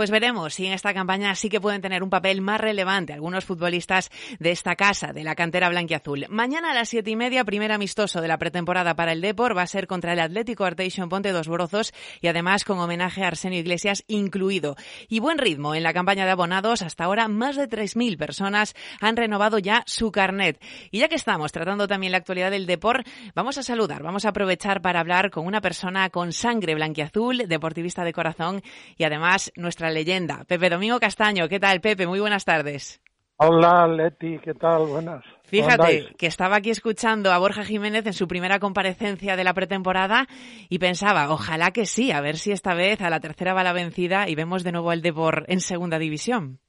Pues 0.01 0.09
veremos 0.09 0.55
si 0.55 0.65
en 0.65 0.73
esta 0.73 0.95
campaña 0.95 1.35
sí 1.35 1.47
que 1.47 1.61
pueden 1.61 1.79
tener 1.79 2.01
un 2.01 2.09
papel 2.09 2.41
más 2.41 2.59
relevante 2.59 3.13
algunos 3.13 3.45
futbolistas 3.45 4.09
de 4.39 4.49
esta 4.49 4.75
casa, 4.75 5.13
de 5.13 5.23
la 5.23 5.35
cantera 5.35 5.69
blanquiazul. 5.69 6.25
Mañana 6.27 6.71
a 6.71 6.73
las 6.73 6.89
siete 6.89 7.11
y 7.11 7.15
media, 7.15 7.45
primer 7.45 7.71
amistoso 7.71 8.19
de 8.19 8.27
la 8.27 8.39
pretemporada 8.39 8.95
para 8.95 9.11
el 9.11 9.21
Depor, 9.21 9.55
va 9.55 9.61
a 9.61 9.67
ser 9.67 9.85
contra 9.85 10.13
el 10.13 10.19
Atlético 10.19 10.65
Arteixo 10.65 11.07
Ponte 11.07 11.31
dos 11.31 11.47
Brozos 11.47 11.93
y 12.19 12.29
además 12.29 12.63
con 12.63 12.79
homenaje 12.79 13.23
a 13.23 13.27
Arsenio 13.27 13.59
Iglesias 13.59 14.03
incluido. 14.07 14.75
Y 15.07 15.19
buen 15.19 15.37
ritmo 15.37 15.75
en 15.75 15.83
la 15.83 15.93
campaña 15.93 16.25
de 16.25 16.31
abonados. 16.31 16.81
Hasta 16.81 17.03
ahora 17.03 17.27
más 17.27 17.55
de 17.55 17.69
3.000 17.69 18.17
personas 18.17 18.73
han 19.01 19.15
renovado 19.15 19.59
ya 19.59 19.83
su 19.85 20.11
carnet. 20.11 20.59
Y 20.89 20.97
ya 20.97 21.09
que 21.09 21.15
estamos 21.15 21.51
tratando 21.51 21.87
también 21.87 22.13
la 22.13 22.17
actualidad 22.17 22.49
del 22.49 22.65
Depor, 22.65 23.03
vamos 23.35 23.59
a 23.59 23.61
saludar, 23.61 24.01
vamos 24.01 24.25
a 24.25 24.29
aprovechar 24.29 24.81
para 24.81 24.99
hablar 24.99 25.29
con 25.29 25.45
una 25.45 25.61
persona 25.61 26.09
con 26.09 26.33
sangre 26.33 26.73
blanquiazul, 26.73 27.47
deportivista 27.47 28.03
de 28.03 28.13
corazón 28.13 28.63
y 28.97 29.03
además 29.03 29.51
nuestra 29.55 29.90
leyenda, 29.91 30.43
Pepe 30.47 30.69
Domingo 30.69 30.99
Castaño. 30.99 31.47
¿Qué 31.47 31.59
tal, 31.59 31.81
Pepe? 31.81 32.07
Muy 32.07 32.19
buenas 32.19 32.45
tardes. 32.45 33.01
Hola, 33.37 33.87
Leti, 33.87 34.37
¿qué 34.37 34.53
tal? 34.53 34.85
Buenas. 34.85 35.23
Fíjate 35.45 36.13
que 36.17 36.27
estaba 36.27 36.57
aquí 36.57 36.69
escuchando 36.69 37.31
a 37.31 37.39
Borja 37.39 37.63
Jiménez 37.63 38.05
en 38.05 38.13
su 38.13 38.27
primera 38.27 38.59
comparecencia 38.59 39.35
de 39.35 39.43
la 39.43 39.55
pretemporada 39.55 40.27
y 40.69 40.77
pensaba, 40.77 41.31
ojalá 41.31 41.71
que 41.71 41.87
sí, 41.87 42.11
a 42.11 42.21
ver 42.21 42.37
si 42.37 42.51
esta 42.51 42.75
vez 42.75 43.01
a 43.01 43.09
la 43.09 43.19
tercera 43.19 43.55
va 43.55 43.63
la 43.63 43.73
vencida 43.73 44.29
y 44.29 44.35
vemos 44.35 44.63
de 44.63 44.71
nuevo 44.71 44.91
al 44.91 45.01
Depor 45.01 45.45
en 45.47 45.59
segunda 45.59 45.97
división. 45.97 46.59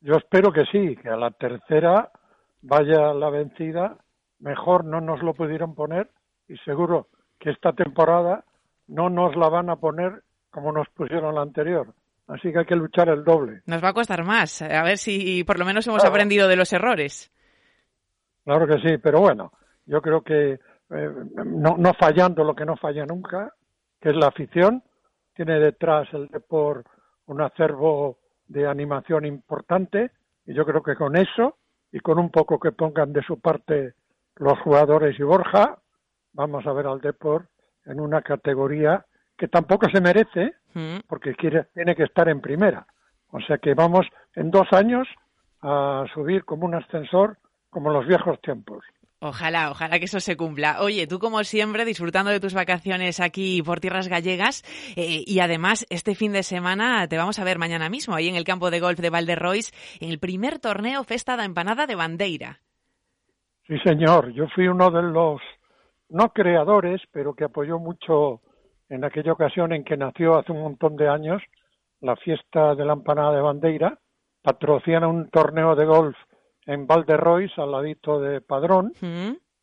Yo 0.00 0.14
espero 0.14 0.52
que 0.52 0.66
sí, 0.70 0.94
que 1.02 1.08
a 1.08 1.16
la 1.16 1.32
tercera 1.32 2.12
vaya 2.62 3.12
la 3.12 3.30
vencida. 3.30 3.96
Mejor 4.38 4.84
no 4.84 5.00
nos 5.00 5.20
lo 5.24 5.34
pudieron 5.34 5.74
poner 5.74 6.10
y 6.48 6.56
seguro 6.58 7.08
que 7.40 7.50
esta 7.50 7.72
temporada 7.72 8.44
no 8.86 9.10
nos 9.10 9.34
la 9.34 9.48
van 9.48 9.68
a 9.68 9.76
poner 9.76 10.22
como 10.50 10.70
nos 10.70 10.88
pusieron 10.90 11.34
la 11.34 11.42
anterior. 11.42 11.94
Así 12.28 12.52
que 12.52 12.58
hay 12.58 12.66
que 12.66 12.76
luchar 12.76 13.08
el 13.08 13.24
doble. 13.24 13.62
Nos 13.66 13.82
va 13.82 13.88
a 13.88 13.94
costar 13.94 14.22
más. 14.22 14.60
A 14.62 14.82
ver 14.82 14.98
si 14.98 15.42
por 15.44 15.58
lo 15.58 15.64
menos 15.64 15.86
hemos 15.86 16.04
aprendido 16.04 16.46
de 16.46 16.56
los 16.56 16.72
errores. 16.72 17.32
Claro 18.44 18.66
que 18.66 18.78
sí, 18.80 18.98
pero 18.98 19.20
bueno, 19.20 19.52
yo 19.86 20.00
creo 20.02 20.22
que 20.22 20.52
eh, 20.90 21.10
no, 21.44 21.76
no, 21.78 21.92
fallando 21.94 22.44
lo 22.44 22.54
que 22.54 22.64
no 22.64 22.76
falla 22.76 23.04
nunca, 23.04 23.52
que 24.00 24.10
es 24.10 24.16
la 24.16 24.28
afición, 24.28 24.82
tiene 25.34 25.58
detrás 25.58 26.08
el 26.12 26.28
Depor 26.28 26.84
un 27.26 27.40
acervo 27.40 28.18
de 28.46 28.66
animación 28.66 29.26
importante 29.26 30.10
y 30.46 30.54
yo 30.54 30.64
creo 30.64 30.82
que 30.82 30.96
con 30.96 31.16
eso 31.16 31.56
y 31.92 32.00
con 32.00 32.18
un 32.18 32.30
poco 32.30 32.58
que 32.58 32.72
pongan 32.72 33.12
de 33.12 33.22
su 33.22 33.38
parte 33.40 33.94
los 34.36 34.58
jugadores 34.60 35.18
y 35.18 35.22
Borja, 35.22 35.78
vamos 36.32 36.66
a 36.66 36.72
ver 36.72 36.86
al 36.86 37.00
Depor 37.00 37.48
en 37.84 38.00
una 38.00 38.22
categoría 38.22 39.04
que 39.36 39.48
tampoco 39.48 39.88
se 39.90 40.00
merece, 40.00 40.54
mm. 40.78 41.00
porque 41.08 41.34
quiere, 41.34 41.64
tiene 41.74 41.94
que 41.94 42.04
estar 42.04 42.28
en 42.28 42.40
primera. 42.40 42.86
O 43.30 43.40
sea 43.40 43.58
que 43.58 43.74
vamos 43.74 44.06
en 44.34 44.50
dos 44.50 44.66
años 44.72 45.06
a 45.60 46.04
subir 46.14 46.44
como 46.44 46.66
un 46.66 46.74
ascensor, 46.74 47.36
como 47.70 47.90
en 47.90 47.96
los 47.96 48.06
viejos 48.06 48.40
tiempos. 48.40 48.84
Ojalá, 49.20 49.72
ojalá 49.72 49.98
que 49.98 50.04
eso 50.04 50.20
se 50.20 50.36
cumpla. 50.36 50.80
Oye, 50.80 51.08
tú 51.08 51.18
como 51.18 51.42
siempre 51.42 51.84
disfrutando 51.84 52.30
de 52.30 52.38
tus 52.38 52.54
vacaciones 52.54 53.18
aquí 53.18 53.60
por 53.62 53.80
tierras 53.80 54.06
gallegas 54.06 54.62
eh, 54.96 55.24
y 55.26 55.40
además 55.40 55.86
este 55.90 56.14
fin 56.14 56.32
de 56.32 56.44
semana 56.44 57.08
te 57.08 57.16
vamos 57.16 57.40
a 57.40 57.44
ver 57.44 57.58
mañana 57.58 57.88
mismo 57.88 58.14
ahí 58.14 58.28
en 58.28 58.36
el 58.36 58.44
campo 58.44 58.70
de 58.70 58.78
golf 58.78 59.00
de 59.00 59.10
Valderrois 59.10 59.72
en 60.00 60.10
el 60.10 60.20
primer 60.20 60.60
torneo 60.60 61.02
Festa 61.02 61.36
da 61.36 61.44
Empanada 61.44 61.86
de 61.88 61.96
Bandeira. 61.96 62.60
Sí, 63.66 63.76
señor. 63.84 64.32
Yo 64.32 64.46
fui 64.54 64.68
uno 64.68 64.88
de 64.90 65.02
los 65.02 65.40
no 66.10 66.32
creadores, 66.32 67.02
pero 67.10 67.34
que 67.34 67.44
apoyó 67.44 67.80
mucho 67.80 68.40
en 68.88 69.04
aquella 69.04 69.32
ocasión 69.32 69.72
en 69.72 69.84
que 69.84 69.96
nació 69.96 70.38
hace 70.38 70.52
un 70.52 70.62
montón 70.62 70.96
de 70.96 71.08
años 71.08 71.42
la 72.00 72.16
fiesta 72.16 72.74
de 72.74 72.84
la 72.84 72.92
empanada 72.92 73.32
de 73.32 73.42
Bandeira, 73.42 73.98
patrocina 74.42 75.08
un 75.08 75.28
torneo 75.30 75.74
de 75.74 75.84
golf 75.84 76.16
en 76.66 76.86
Valderrois, 76.86 77.50
al 77.58 77.72
ladito 77.72 78.20
de 78.20 78.40
Padrón, 78.40 78.92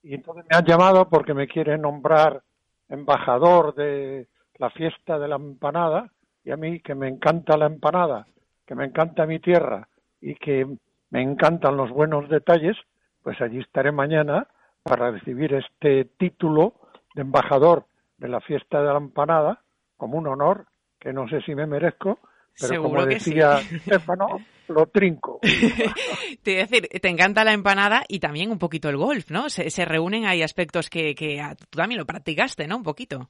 y 0.04 0.14
entonces 0.14 0.46
me 0.50 0.58
han 0.58 0.66
llamado 0.66 1.08
porque 1.08 1.34
me 1.34 1.48
quieren 1.48 1.82
nombrar 1.82 2.42
embajador 2.90 3.74
de 3.76 4.28
la 4.58 4.70
fiesta 4.72 5.18
de 5.18 5.28
la 5.28 5.36
empanada, 5.36 6.12
y 6.44 6.52
a 6.52 6.58
mí 6.58 6.80
que 6.82 6.94
me 6.94 7.08
encanta 7.08 7.58
la 7.58 7.68
empanada, 7.68 8.28
que 8.66 8.76
me 8.76 8.86
encanta 8.86 9.26
mi 9.26 9.40
tierra 9.40 9.88
y 10.20 10.36
que 10.36 10.68
me 11.10 11.22
encantan 11.22 11.78
los 11.78 11.90
buenos 11.92 12.28
detalles, 12.30 12.76
pues 13.24 13.40
allí 13.42 13.60
estaré 13.60 13.92
mañana 13.92 14.48
para 14.84 15.12
recibir 15.12 15.54
este 15.54 16.06
título 16.18 16.74
de 17.16 17.22
embajador 17.22 17.86
de 18.18 18.28
la 18.28 18.42
fiesta 18.42 18.82
de 18.82 18.88
la 18.88 18.98
empanada 18.98 19.62
como 19.98 20.18
un 20.18 20.28
honor 20.28 20.66
que 21.00 21.14
no 21.14 21.28
sé 21.28 21.42
si 21.42 21.54
me 21.54 21.68
merezco, 21.68 22.20
pero 22.60 22.84
como 22.84 23.06
decía 23.06 23.60
Stefano, 23.82 24.40
lo 24.70 24.88
trinco. 24.88 25.40
te 26.44 26.56
decir, 26.56 26.88
te 26.88 27.10
encanta 27.10 27.44
la 27.44 27.54
empanada 27.54 28.04
y 28.08 28.20
también 28.20 28.52
un 28.52 28.60
poquito 28.60 28.90
el 28.90 28.98
golf, 28.98 29.30
¿no? 29.30 29.50
Se, 29.50 29.86
reúnen 29.86 30.26
ahí 30.26 30.42
aspectos 30.42 30.90
que, 30.90 31.14
que 31.16 31.42
tú 31.60 31.78
también 31.78 32.00
lo 32.00 32.06
practicaste, 32.06 32.68
¿no? 32.68 32.78
Un 32.78 32.84
poquito. 32.84 33.30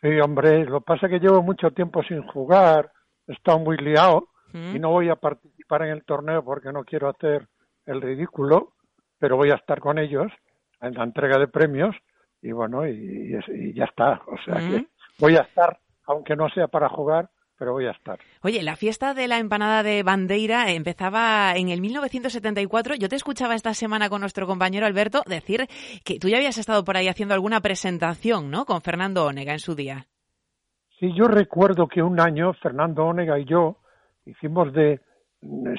Sí, 0.00 0.08
hombre, 0.20 0.64
lo 0.64 0.80
que 0.80 0.84
pasa 0.84 1.06
es 1.06 1.12
que 1.12 1.18
llevo 1.18 1.42
mucho 1.42 1.70
tiempo 1.72 2.02
sin 2.04 2.22
jugar, 2.22 2.92
he 3.26 3.32
estado 3.32 3.58
muy 3.58 3.76
liado 3.78 4.28
y 4.54 4.78
no 4.78 4.90
voy 4.90 5.10
a 5.10 5.16
participar 5.16 5.82
en 5.82 5.90
el 5.90 6.04
torneo 6.04 6.42
porque 6.42 6.72
no 6.72 6.82
quiero 6.84 7.10
hacer 7.10 7.48
el 7.84 8.00
ridículo, 8.00 8.72
pero 9.18 9.36
voy 9.36 9.50
a 9.50 9.56
estar 9.56 9.80
con 9.80 9.98
ellos 9.98 10.32
en 10.80 10.94
la 10.94 11.04
entrega 11.04 11.38
de 11.38 11.48
premios 11.48 11.94
y 12.42 12.52
bueno, 12.52 12.86
y, 12.86 13.32
ya 13.74 13.84
está. 13.84 14.22
O 14.26 14.36
sea 14.44 14.56
que 14.56 14.86
voy 15.18 15.36
a 15.36 15.40
estar, 15.40 15.78
aunque 16.06 16.36
no 16.36 16.48
sea 16.50 16.68
para 16.68 16.88
jugar, 16.88 17.30
pero 17.58 17.72
voy 17.72 17.86
a 17.86 17.90
estar. 17.90 18.18
Oye, 18.42 18.62
la 18.62 18.76
fiesta 18.76 19.14
de 19.14 19.26
la 19.26 19.38
empanada 19.38 19.82
de 19.82 20.02
Bandeira 20.02 20.70
empezaba 20.70 21.54
en 21.56 21.68
el 21.68 21.80
1974. 21.80 22.94
Yo 22.94 23.08
te 23.08 23.16
escuchaba 23.16 23.54
esta 23.54 23.74
semana 23.74 24.08
con 24.08 24.20
nuestro 24.20 24.46
compañero 24.46 24.86
Alberto 24.86 25.22
decir 25.26 25.66
que 26.04 26.18
tú 26.18 26.28
ya 26.28 26.36
habías 26.36 26.58
estado 26.58 26.84
por 26.84 26.96
ahí 26.96 27.08
haciendo 27.08 27.34
alguna 27.34 27.60
presentación, 27.60 28.50
¿no? 28.50 28.64
Con 28.64 28.80
Fernando 28.80 29.26
Ónega 29.26 29.52
en 29.52 29.58
su 29.58 29.74
día. 29.74 30.06
Sí, 31.00 31.12
yo 31.14 31.26
recuerdo 31.26 31.88
que 31.88 32.02
un 32.02 32.20
año 32.20 32.52
Fernando 32.54 33.04
Ónega 33.04 33.38
y 33.38 33.44
yo 33.44 33.78
hicimos 34.24 34.72
de, 34.72 35.00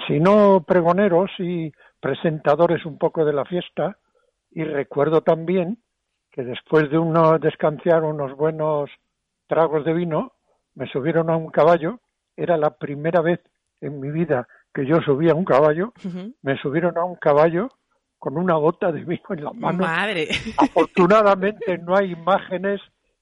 si 0.08 0.20
no 0.20 0.64
pregoneros 0.66 1.30
y 1.40 1.72
presentadores 2.00 2.86
un 2.86 2.98
poco 2.98 3.26
de 3.26 3.34
la 3.34 3.46
fiesta, 3.46 3.98
y 4.52 4.64
recuerdo 4.64 5.22
también 5.22 5.78
que 6.40 6.46
después 6.46 6.90
de 6.90 6.98
uno 6.98 7.38
descansar 7.38 8.02
unos 8.06 8.34
buenos 8.38 8.90
tragos 9.48 9.84
de 9.84 9.94
vino, 9.94 10.32
me 10.74 10.88
subieron 10.88 11.30
a 11.30 11.36
un 11.36 11.50
caballo, 11.50 12.00
era 12.38 12.56
la 12.56 12.78
primera 12.78 13.20
vez 13.20 13.42
en 13.82 14.00
mi 14.00 14.10
vida 14.10 14.48
que 14.74 14.86
yo 14.86 15.02
subía 15.02 15.34
a 15.34 15.36
un 15.36 15.44
caballo, 15.44 15.92
me 16.42 16.58
subieron 16.62 16.98
a 16.98 17.04
un 17.04 17.18
caballo 17.18 17.68
con 18.18 18.38
una 18.38 18.56
gota 18.56 18.90
de 18.90 19.04
vino 19.04 19.26
en 19.32 19.44
la 19.44 19.52
mano. 19.52 19.80
Madre. 19.80 20.30
Afortunadamente 20.58 21.78
no 21.78 21.98
hay 21.98 22.14
imágenes, 22.14 22.80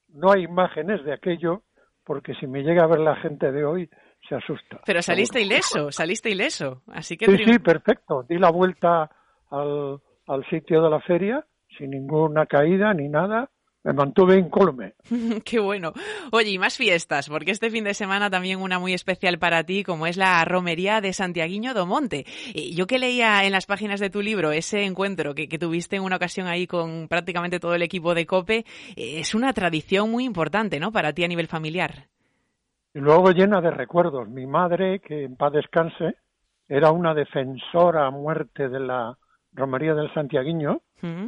no 0.10 0.32
hay 0.32 0.44
imágenes 0.44 1.04
de 1.04 1.14
aquello, 1.14 1.64
porque 2.04 2.36
si 2.36 2.46
me 2.46 2.62
llega 2.62 2.84
a 2.84 2.88
ver 2.88 3.00
la 3.00 3.16
gente 3.16 3.52
de 3.52 3.66
hoy 3.66 3.90
se 4.30 4.36
asusta. 4.36 4.82
Pero 4.86 5.02
saliste 5.02 5.42
ileso, 5.42 5.92
saliste 5.92 6.30
ileso, 6.30 6.84
así 6.90 7.18
que 7.18 7.26
sí, 7.26 7.46
sí, 7.46 7.58
perfecto. 7.58 8.28
Di 8.30 8.38
la 8.38 8.52
vuelta 8.52 9.10
al, 9.50 10.00
al 10.28 10.46
sitio 10.52 10.84
de 10.84 10.90
la 10.92 11.00
feria 11.00 11.44
sin 11.78 11.92
ninguna 11.92 12.46
caída 12.46 12.94
ni 12.94 13.10
nada. 13.10 13.50
Me 13.84 13.94
mantuve 13.94 14.38
incólume. 14.38 14.96
Qué 15.46 15.60
bueno. 15.60 15.94
Oye, 16.32 16.50
y 16.50 16.60
más 16.60 16.76
fiestas, 16.76 17.30
porque 17.30 17.52
este 17.52 17.70
fin 17.70 17.86
de 17.86 17.94
semana 17.94 18.30
también 18.30 18.60
una 18.60 18.80
muy 18.80 18.94
especial 18.94 19.40
para 19.40 19.64
ti, 19.64 19.86
como 19.86 20.08
es 20.08 20.18
la 20.18 20.44
romería 20.44 21.00
de 21.00 21.14
Santiaguiño 21.14 21.74
do 21.74 21.86
Monte. 21.86 22.26
Yo 22.76 22.86
que 22.86 23.00
leía 23.00 23.46
en 23.46 23.54
las 23.54 23.66
páginas 23.66 24.02
de 24.02 24.10
tu 24.10 24.22
libro 24.22 24.52
ese 24.52 24.84
encuentro 24.84 25.34
que, 25.34 25.48
que 25.48 25.58
tuviste 25.58 25.96
en 25.96 26.04
una 26.04 26.18
ocasión 26.18 26.48
ahí 26.48 26.68
con 26.68 27.08
prácticamente 27.08 27.62
todo 27.62 27.76
el 27.76 27.82
equipo 27.82 28.14
de 28.14 28.26
COPE, 28.26 28.66
es 28.98 29.34
una 29.34 29.54
tradición 29.54 30.12
muy 30.12 30.26
importante, 30.26 30.82
¿no? 30.82 30.92
Para 30.92 31.14
ti 31.14 31.24
a 31.24 31.30
nivel 31.30 31.48
familiar. 31.48 32.08
Y 32.94 33.00
luego 33.00 33.32
llena 33.32 33.62
de 33.62 33.72
recuerdos. 33.72 34.28
Mi 34.28 34.48
madre, 34.48 35.00
que 35.00 35.24
en 35.24 35.38
paz 35.38 35.54
descanse, 35.54 36.16
era 36.68 36.92
una 36.92 37.14
defensora 37.14 38.08
a 38.08 38.12
muerte 38.12 38.68
de 38.68 38.80
la 38.80 39.18
romería 39.54 39.94
del 39.94 40.14
Santiaguiño 40.14 40.82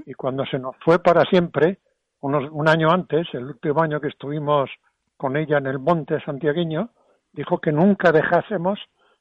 y 0.06 0.14
cuando 0.14 0.46
se 0.46 0.58
nos 0.58 0.76
fue 0.84 1.00
para 1.00 1.24
siempre, 1.26 1.80
unos, 2.22 2.50
un 2.52 2.68
año 2.68 2.90
antes, 2.92 3.28
el 3.34 3.46
último 3.46 3.82
año 3.82 4.02
que 4.02 4.08
estuvimos 4.08 4.70
con 5.16 5.38
ella 5.38 5.58
en 5.58 5.68
el 5.68 5.80
monte 5.80 6.20
santiagueño, 6.22 6.90
dijo 7.34 7.60
que 7.60 7.72
nunca 7.72 8.12
dejásemos 8.12 8.80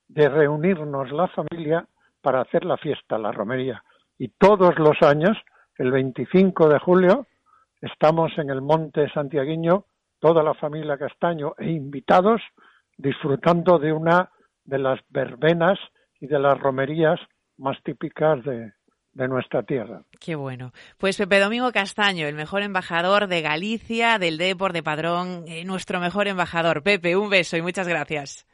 de 0.09 0.28
reunirnos 0.28 1.11
la 1.12 1.28
familia 1.28 1.87
para 2.23 2.40
hacer 2.40 2.64
la 2.64 2.76
fiesta, 2.76 3.19
la 3.19 3.33
romería. 3.33 3.83
Y 4.17 4.28
todos 4.28 4.78
los 4.78 5.00
años, 5.02 5.37
el 5.76 5.93
25 5.93 6.69
de 6.69 6.78
julio, 6.78 7.26
estamos 7.81 8.33
en 8.38 8.50
el 8.50 8.62
monte 8.62 9.09
santiagueño, 9.11 9.85
toda 10.19 10.43
la 10.43 10.55
familia 10.55 10.99
Castaño 10.99 11.55
e 11.59 11.71
invitados, 11.71 12.40
disfrutando 12.97 13.78
de 13.78 13.93
una 13.93 14.31
de 14.64 14.78
las 14.78 15.00
verbenas 15.11 15.78
y 16.21 16.26
de 16.26 16.38
las 16.38 16.59
romerías 16.59 17.21
más 17.57 17.76
típicas 17.83 18.43
de, 18.45 18.73
de 19.18 19.26
nuestra 19.26 19.64
tierra. 19.64 20.02
Qué 20.20 20.37
bueno. 20.37 20.72
Pues 20.96 21.16
Pepe 21.18 21.40
Domingo 21.40 21.72
Castaño, 21.72 22.28
el 22.28 22.37
mejor 22.37 22.62
embajador 22.62 23.26
de 23.26 23.42
Galicia, 23.42 24.18
del 24.20 24.38
Depor 24.38 24.72
de 24.72 24.84
Padrón, 24.84 25.44
eh, 25.48 25.64
nuestro 25.64 25.98
mejor 25.98 26.28
embajador. 26.28 26.84
Pepe, 26.84 27.16
un 27.16 27.28
beso 27.28 27.56
y 27.56 27.62
muchas 27.62 27.88
gracias. 27.88 28.46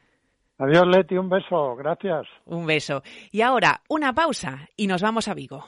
Adiós, 0.57 0.87
Leti, 0.87 1.17
un 1.17 1.29
beso, 1.29 1.75
gracias. 1.75 2.25
Un 2.45 2.65
beso. 2.65 3.03
Y 3.31 3.41
ahora, 3.41 3.81
una 3.89 4.13
pausa 4.13 4.67
y 4.75 4.87
nos 4.87 5.03
vamos 5.03 5.27
a 5.27 5.35
Vigo. 5.35 5.65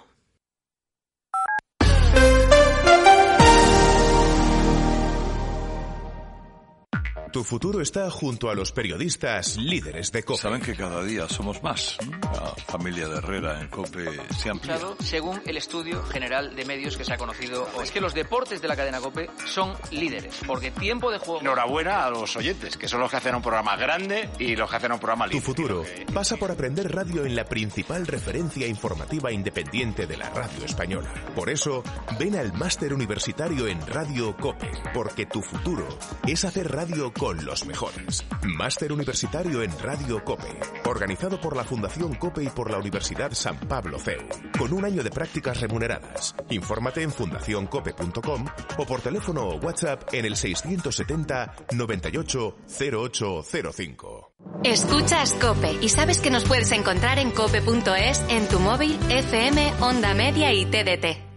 Tu 7.38 7.44
futuro 7.44 7.82
está 7.82 8.10
junto 8.10 8.50
a 8.50 8.56
los 8.56 8.72
periodistas 8.72 9.58
líderes 9.58 10.12
de 10.12 10.24
COPE. 10.24 10.41
Saben 10.41 10.60
que 10.60 10.75
cada 10.75 11.03
día 11.03 11.29
somos 11.29 11.62
más. 11.62 11.96
La 12.24 12.56
familia 12.65 13.08
de 13.08 13.20
Herrera 13.20 13.62
en 13.62 13.67
COPE 13.67 14.06
se 14.36 14.50
ha 14.50 14.53
ampliado. 14.53 14.98
Según 15.03 15.39
el 15.46 15.56
estudio 15.56 16.03
general 16.06 16.56
de 16.56 16.65
medios 16.65 16.98
que 16.98 17.06
se 17.06 17.13
ha 17.13 17.17
conocido, 17.17 17.70
es 17.84 17.91
que 17.91 18.01
los 18.01 18.15
deportes 18.15 18.60
de 18.60 18.67
la 18.67 18.75
cadena 18.75 19.00
COPE 19.01 19.29
son 19.46 19.75
líderes, 19.91 20.34
porque 20.48 20.72
tiempo 20.72 21.12
de 21.12 21.20
juego... 21.20 21.41
Enhorabuena 21.41 22.06
a 22.06 22.10
los 22.10 22.36
oyentes, 22.36 22.75
que 22.75 22.88
son 22.88 23.01
los 23.01 23.12
que 23.12 23.17
hacen 23.17 23.36
un 23.36 23.44
programa 23.44 23.75
grande 23.75 24.32
y 24.39 24.56
los 24.56 24.67
que 24.67 24.77
hacen 24.77 24.91
un 24.91 24.98
programa 24.98 25.27
líder. 25.27 25.39
Tu 25.39 25.46
futuro 25.46 25.84
pasa 26.12 26.38
por 26.38 26.50
aprender 26.50 26.91
radio 26.91 27.24
en 27.24 27.36
la 27.36 27.46
principal 27.46 28.08
referencia 28.08 28.65
informativa 28.65 29.32
independiente 29.32 30.08
de 30.08 30.17
la 30.17 30.32
radio 30.32 30.65
española. 30.65 31.13
Por 31.36 31.51
eso, 31.51 31.84
ven 32.17 32.36
al 32.36 32.51
máster 32.53 32.96
universitario 32.96 33.67
en 33.67 33.86
Radio 33.86 34.36
COPE, 34.38 34.72
porque 34.91 35.27
tu 35.27 35.44
futuro 35.44 35.88
es 36.25 36.44
hacer 36.44 36.72
radio 36.72 37.13
con 37.28 37.46
los 37.46 37.66
mejores. 37.66 38.26
Máster 38.42 38.94
Universitario 38.94 39.62
en 39.62 39.78
Radio 39.80 40.24
COPE, 40.24 40.48
organizado 40.86 41.42
por 41.42 41.58
la 41.58 41.66
Fundación 41.66 42.16
COPE 42.16 42.46
y 42.46 42.48
por 42.48 42.72
la 42.72 42.78
Universidad 42.78 43.34
San 43.34 43.60
Pablo 43.60 44.00
CEU, 44.00 44.22
con 44.58 44.72
un 44.72 44.86
año 44.86 45.04
de 45.04 45.12
prácticas 45.12 45.60
remuneradas. 45.60 46.34
Infórmate 46.50 47.02
en 47.02 47.12
fundacioncope.com 47.12 48.46
o 48.78 48.86
por 48.86 49.02
teléfono 49.02 49.42
o 49.44 49.58
WhatsApp 49.58 50.04
en 50.14 50.24
el 50.24 50.38
670 50.38 51.54
98 51.74 52.56
0805. 52.66 54.32
Escuchas 54.64 55.34
Cope 55.34 55.74
y 55.82 55.90
sabes 55.90 56.22
que 56.22 56.30
nos 56.30 56.46
puedes 56.46 56.72
encontrar 56.72 57.20
en 57.20 57.32
cope.es, 57.32 58.22
en 58.30 58.48
tu 58.48 58.60
móvil, 58.62 58.98
FM, 59.10 59.74
Onda 59.82 60.14
Media 60.14 60.54
y 60.54 60.66
TDT. 60.66 61.28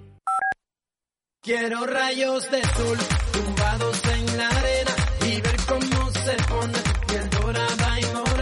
Quiero 1.43 1.85
rayos 1.85 2.49
de 2.49 2.63
sol 2.63 2.99
tumbados 3.33 4.03
en 4.05 4.37
la 4.37 4.49
arena 4.51 4.90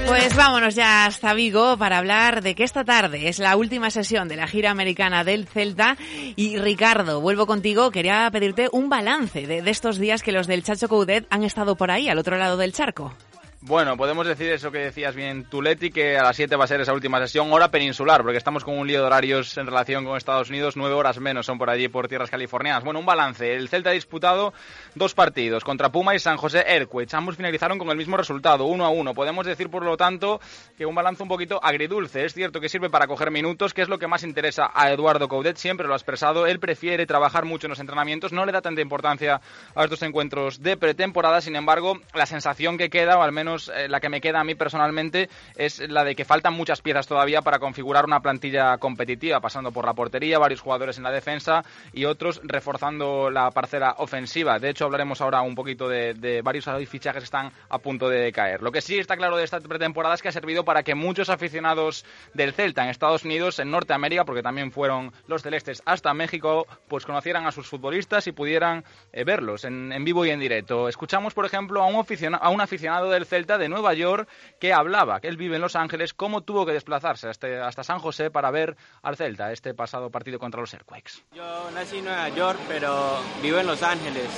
Pues 0.06 0.34
vámonos 0.34 0.74
ya 0.74 1.04
hasta 1.04 1.34
Vigo 1.34 1.76
para 1.76 1.98
hablar 1.98 2.42
de 2.42 2.54
que 2.54 2.64
esta 2.64 2.84
tarde 2.84 3.28
es 3.28 3.38
la 3.38 3.56
última 3.56 3.90
sesión 3.90 4.26
de 4.26 4.36
la 4.36 4.46
gira 4.46 4.70
americana 4.70 5.22
del 5.22 5.46
Celta. 5.46 5.96
Y 6.34 6.56
Ricardo, 6.56 7.20
vuelvo 7.20 7.46
contigo. 7.46 7.90
Quería 7.90 8.28
pedirte 8.30 8.68
un 8.72 8.88
balance 8.88 9.46
de, 9.46 9.60
de 9.60 9.70
estos 9.70 9.98
días 9.98 10.22
que 10.22 10.32
los 10.32 10.46
del 10.46 10.62
Chacho 10.62 10.88
Coudet 10.88 11.26
han 11.28 11.44
estado 11.44 11.76
por 11.76 11.90
ahí, 11.90 12.08
al 12.08 12.18
otro 12.18 12.38
lado 12.38 12.56
del 12.56 12.72
charco. 12.72 13.14
Bueno, 13.60 13.96
podemos 13.96 14.24
decir 14.24 14.52
eso 14.52 14.70
que 14.70 14.78
decías 14.78 15.16
bien 15.16 15.44
Tuleti, 15.44 15.90
que 15.90 16.16
a 16.16 16.22
las 16.22 16.36
7 16.36 16.54
va 16.54 16.62
a 16.62 16.68
ser 16.68 16.80
esa 16.80 16.92
última 16.92 17.18
sesión, 17.18 17.52
hora 17.52 17.72
peninsular, 17.72 18.22
porque 18.22 18.38
estamos 18.38 18.62
con 18.62 18.78
un 18.78 18.86
lío 18.86 19.00
de 19.00 19.06
horarios 19.06 19.58
en 19.58 19.66
relación 19.66 20.04
con 20.04 20.16
Estados 20.16 20.48
Unidos, 20.48 20.76
nueve 20.76 20.94
horas 20.94 21.18
menos 21.18 21.46
son 21.46 21.58
por 21.58 21.68
allí, 21.68 21.88
por 21.88 22.06
tierras 22.06 22.30
californianas. 22.30 22.84
Bueno, 22.84 23.00
un 23.00 23.06
balance. 23.06 23.56
El 23.56 23.68
Celta 23.68 23.90
ha 23.90 23.94
disputado 23.94 24.54
dos 24.94 25.14
partidos, 25.14 25.64
contra 25.64 25.90
Puma 25.90 26.14
y 26.14 26.20
San 26.20 26.36
José 26.36 26.64
Earthquakes. 26.68 27.16
Ambos 27.16 27.36
finalizaron 27.36 27.78
con 27.78 27.90
el 27.90 27.96
mismo 27.96 28.16
resultado, 28.16 28.64
uno 28.64 28.84
a 28.84 28.90
uno. 28.90 29.12
Podemos 29.12 29.44
decir, 29.44 29.68
por 29.68 29.84
lo 29.84 29.96
tanto, 29.96 30.40
que 30.76 30.86
un 30.86 30.94
balance 30.94 31.24
un 31.24 31.28
poquito 31.28 31.58
agridulce. 31.60 32.26
Es 32.26 32.34
cierto 32.34 32.60
que 32.60 32.68
sirve 32.68 32.90
para 32.90 33.08
coger 33.08 33.32
minutos, 33.32 33.74
que 33.74 33.82
es 33.82 33.88
lo 33.88 33.98
que 33.98 34.06
más 34.06 34.22
interesa 34.22 34.70
a 34.72 34.92
Eduardo 34.92 35.26
Coudet, 35.26 35.56
siempre 35.56 35.88
lo 35.88 35.94
ha 35.94 35.96
expresado. 35.96 36.46
Él 36.46 36.60
prefiere 36.60 37.06
trabajar 37.06 37.44
mucho 37.44 37.66
en 37.66 37.70
los 37.70 37.80
entrenamientos, 37.80 38.32
no 38.32 38.46
le 38.46 38.52
da 38.52 38.62
tanta 38.62 38.82
importancia 38.82 39.40
a 39.74 39.82
estos 39.82 40.02
encuentros 40.02 40.62
de 40.62 40.76
pretemporada. 40.76 41.40
Sin 41.40 41.56
embargo, 41.56 41.98
la 42.14 42.24
sensación 42.24 42.78
que 42.78 42.88
queda, 42.88 43.18
o 43.18 43.22
al 43.22 43.32
menos 43.32 43.47
eh, 43.56 43.88
la 43.88 44.00
que 44.00 44.08
me 44.08 44.20
queda 44.20 44.40
a 44.40 44.44
mí 44.44 44.54
personalmente, 44.54 45.28
es 45.56 45.80
la 45.88 46.04
de 46.04 46.14
que 46.14 46.24
faltan 46.24 46.54
muchas 46.54 46.80
piezas 46.80 47.06
todavía 47.06 47.42
para 47.42 47.58
configurar 47.58 48.04
una 48.04 48.20
plantilla 48.20 48.78
competitiva, 48.78 49.40
pasando 49.40 49.72
por 49.72 49.86
la 49.86 49.94
portería, 49.94 50.38
varios 50.38 50.60
jugadores 50.60 50.98
en 50.98 51.04
la 51.04 51.10
defensa 51.10 51.64
y 51.92 52.04
otros 52.04 52.40
reforzando 52.44 53.30
la 53.30 53.50
parcela 53.50 53.94
ofensiva. 53.98 54.58
De 54.58 54.70
hecho, 54.70 54.84
hablaremos 54.84 55.20
ahora 55.20 55.40
un 55.42 55.54
poquito 55.54 55.88
de, 55.88 56.14
de 56.14 56.42
varios 56.42 56.66
fichajes 56.88 57.20
que 57.20 57.24
están 57.24 57.52
a 57.68 57.78
punto 57.78 58.08
de 58.08 58.30
caer. 58.32 58.62
Lo 58.62 58.72
que 58.72 58.80
sí 58.80 58.98
está 58.98 59.16
claro 59.16 59.36
de 59.36 59.44
esta 59.44 59.60
pretemporada 59.60 60.14
es 60.14 60.22
que 60.22 60.28
ha 60.28 60.32
servido 60.32 60.64
para 60.64 60.82
que 60.82 60.94
muchos 60.94 61.30
aficionados 61.30 62.04
del 62.34 62.52
Celta 62.52 62.82
en 62.82 62.90
Estados 62.90 63.24
Unidos, 63.24 63.58
en 63.58 63.70
Norteamérica, 63.70 64.24
porque 64.24 64.42
también 64.42 64.72
fueron 64.72 65.12
los 65.26 65.42
celestes 65.42 65.82
hasta 65.84 66.12
México, 66.14 66.66
pues 66.88 67.04
conocieran 67.06 67.46
a 67.46 67.52
sus 67.52 67.66
futbolistas 67.66 68.26
y 68.26 68.32
pudieran 68.32 68.84
eh, 69.12 69.24
verlos 69.24 69.64
en, 69.64 69.92
en, 69.92 70.04
vivo 70.04 70.24
y 70.24 70.30
en 70.30 70.40
directo. 70.40 70.88
Escuchamos, 70.88 71.34
por 71.34 71.46
ejemplo, 71.46 71.82
a 71.82 71.86
un, 71.86 72.04
a 72.40 72.48
un 72.48 72.60
aficionado 72.60 73.10
del 73.10 73.26
Celta 73.26 73.37
de 73.46 73.68
Nueva 73.68 73.94
York 73.94 74.28
que 74.58 74.72
hablaba, 74.72 75.20
que 75.20 75.28
él 75.28 75.36
vive 75.36 75.56
en 75.56 75.62
Los 75.62 75.76
Ángeles, 75.76 76.14
cómo 76.14 76.42
tuvo 76.42 76.66
que 76.66 76.72
desplazarse 76.72 77.28
hasta, 77.28 77.66
hasta 77.66 77.84
San 77.84 77.98
José 77.98 78.30
para 78.30 78.50
ver 78.50 78.76
al 79.02 79.16
Celta 79.16 79.52
este 79.52 79.74
pasado 79.74 80.10
partido 80.10 80.38
contra 80.38 80.60
los 80.60 80.72
Earthquakes. 80.74 81.24
Yo 81.32 81.70
nací 81.72 81.98
en 81.98 82.04
Nueva 82.04 82.28
York, 82.30 82.58
pero 82.68 83.18
vivo 83.42 83.58
en 83.58 83.66
Los 83.66 83.82
Ángeles 83.82 84.28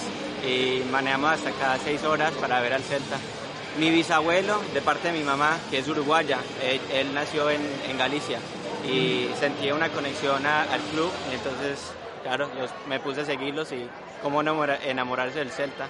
y 0.47 0.83
manejamos 0.91 1.31
hasta 1.33 1.53
cada 1.53 1.79
seis 1.79 2.03
horas 2.05 2.33
para 2.35 2.61
ver 2.61 2.75
al 2.75 2.83
Celta. 2.83 3.19
Mi 3.79 3.91
bisabuelo, 3.91 4.61
de 4.75 4.83
parte 4.83 5.13
de 5.13 5.19
mi 5.19 5.25
mamá, 5.25 5.59
que 5.71 5.79
es 5.79 5.89
uruguaya, 5.89 6.39
él, 6.63 6.81
él 6.93 7.15
nació 7.15 7.51
en, 7.51 7.61
en, 7.89 7.97
Galicia 7.97 8.39
y 8.85 9.29
sentía 9.39 9.75
una 9.75 9.89
conexión 9.91 10.45
a, 10.45 10.63
al 10.63 10.81
club, 10.93 11.11
entonces, 11.33 11.93
claro, 12.23 12.51
yo 12.59 12.67
me 12.89 12.99
puse 12.99 13.21
a 13.21 13.25
seguirlos 13.25 13.71
y 13.73 13.89
cómo 14.23 14.43
enamorarse 14.43 15.39
del 15.39 15.51
Celta. 15.51 15.89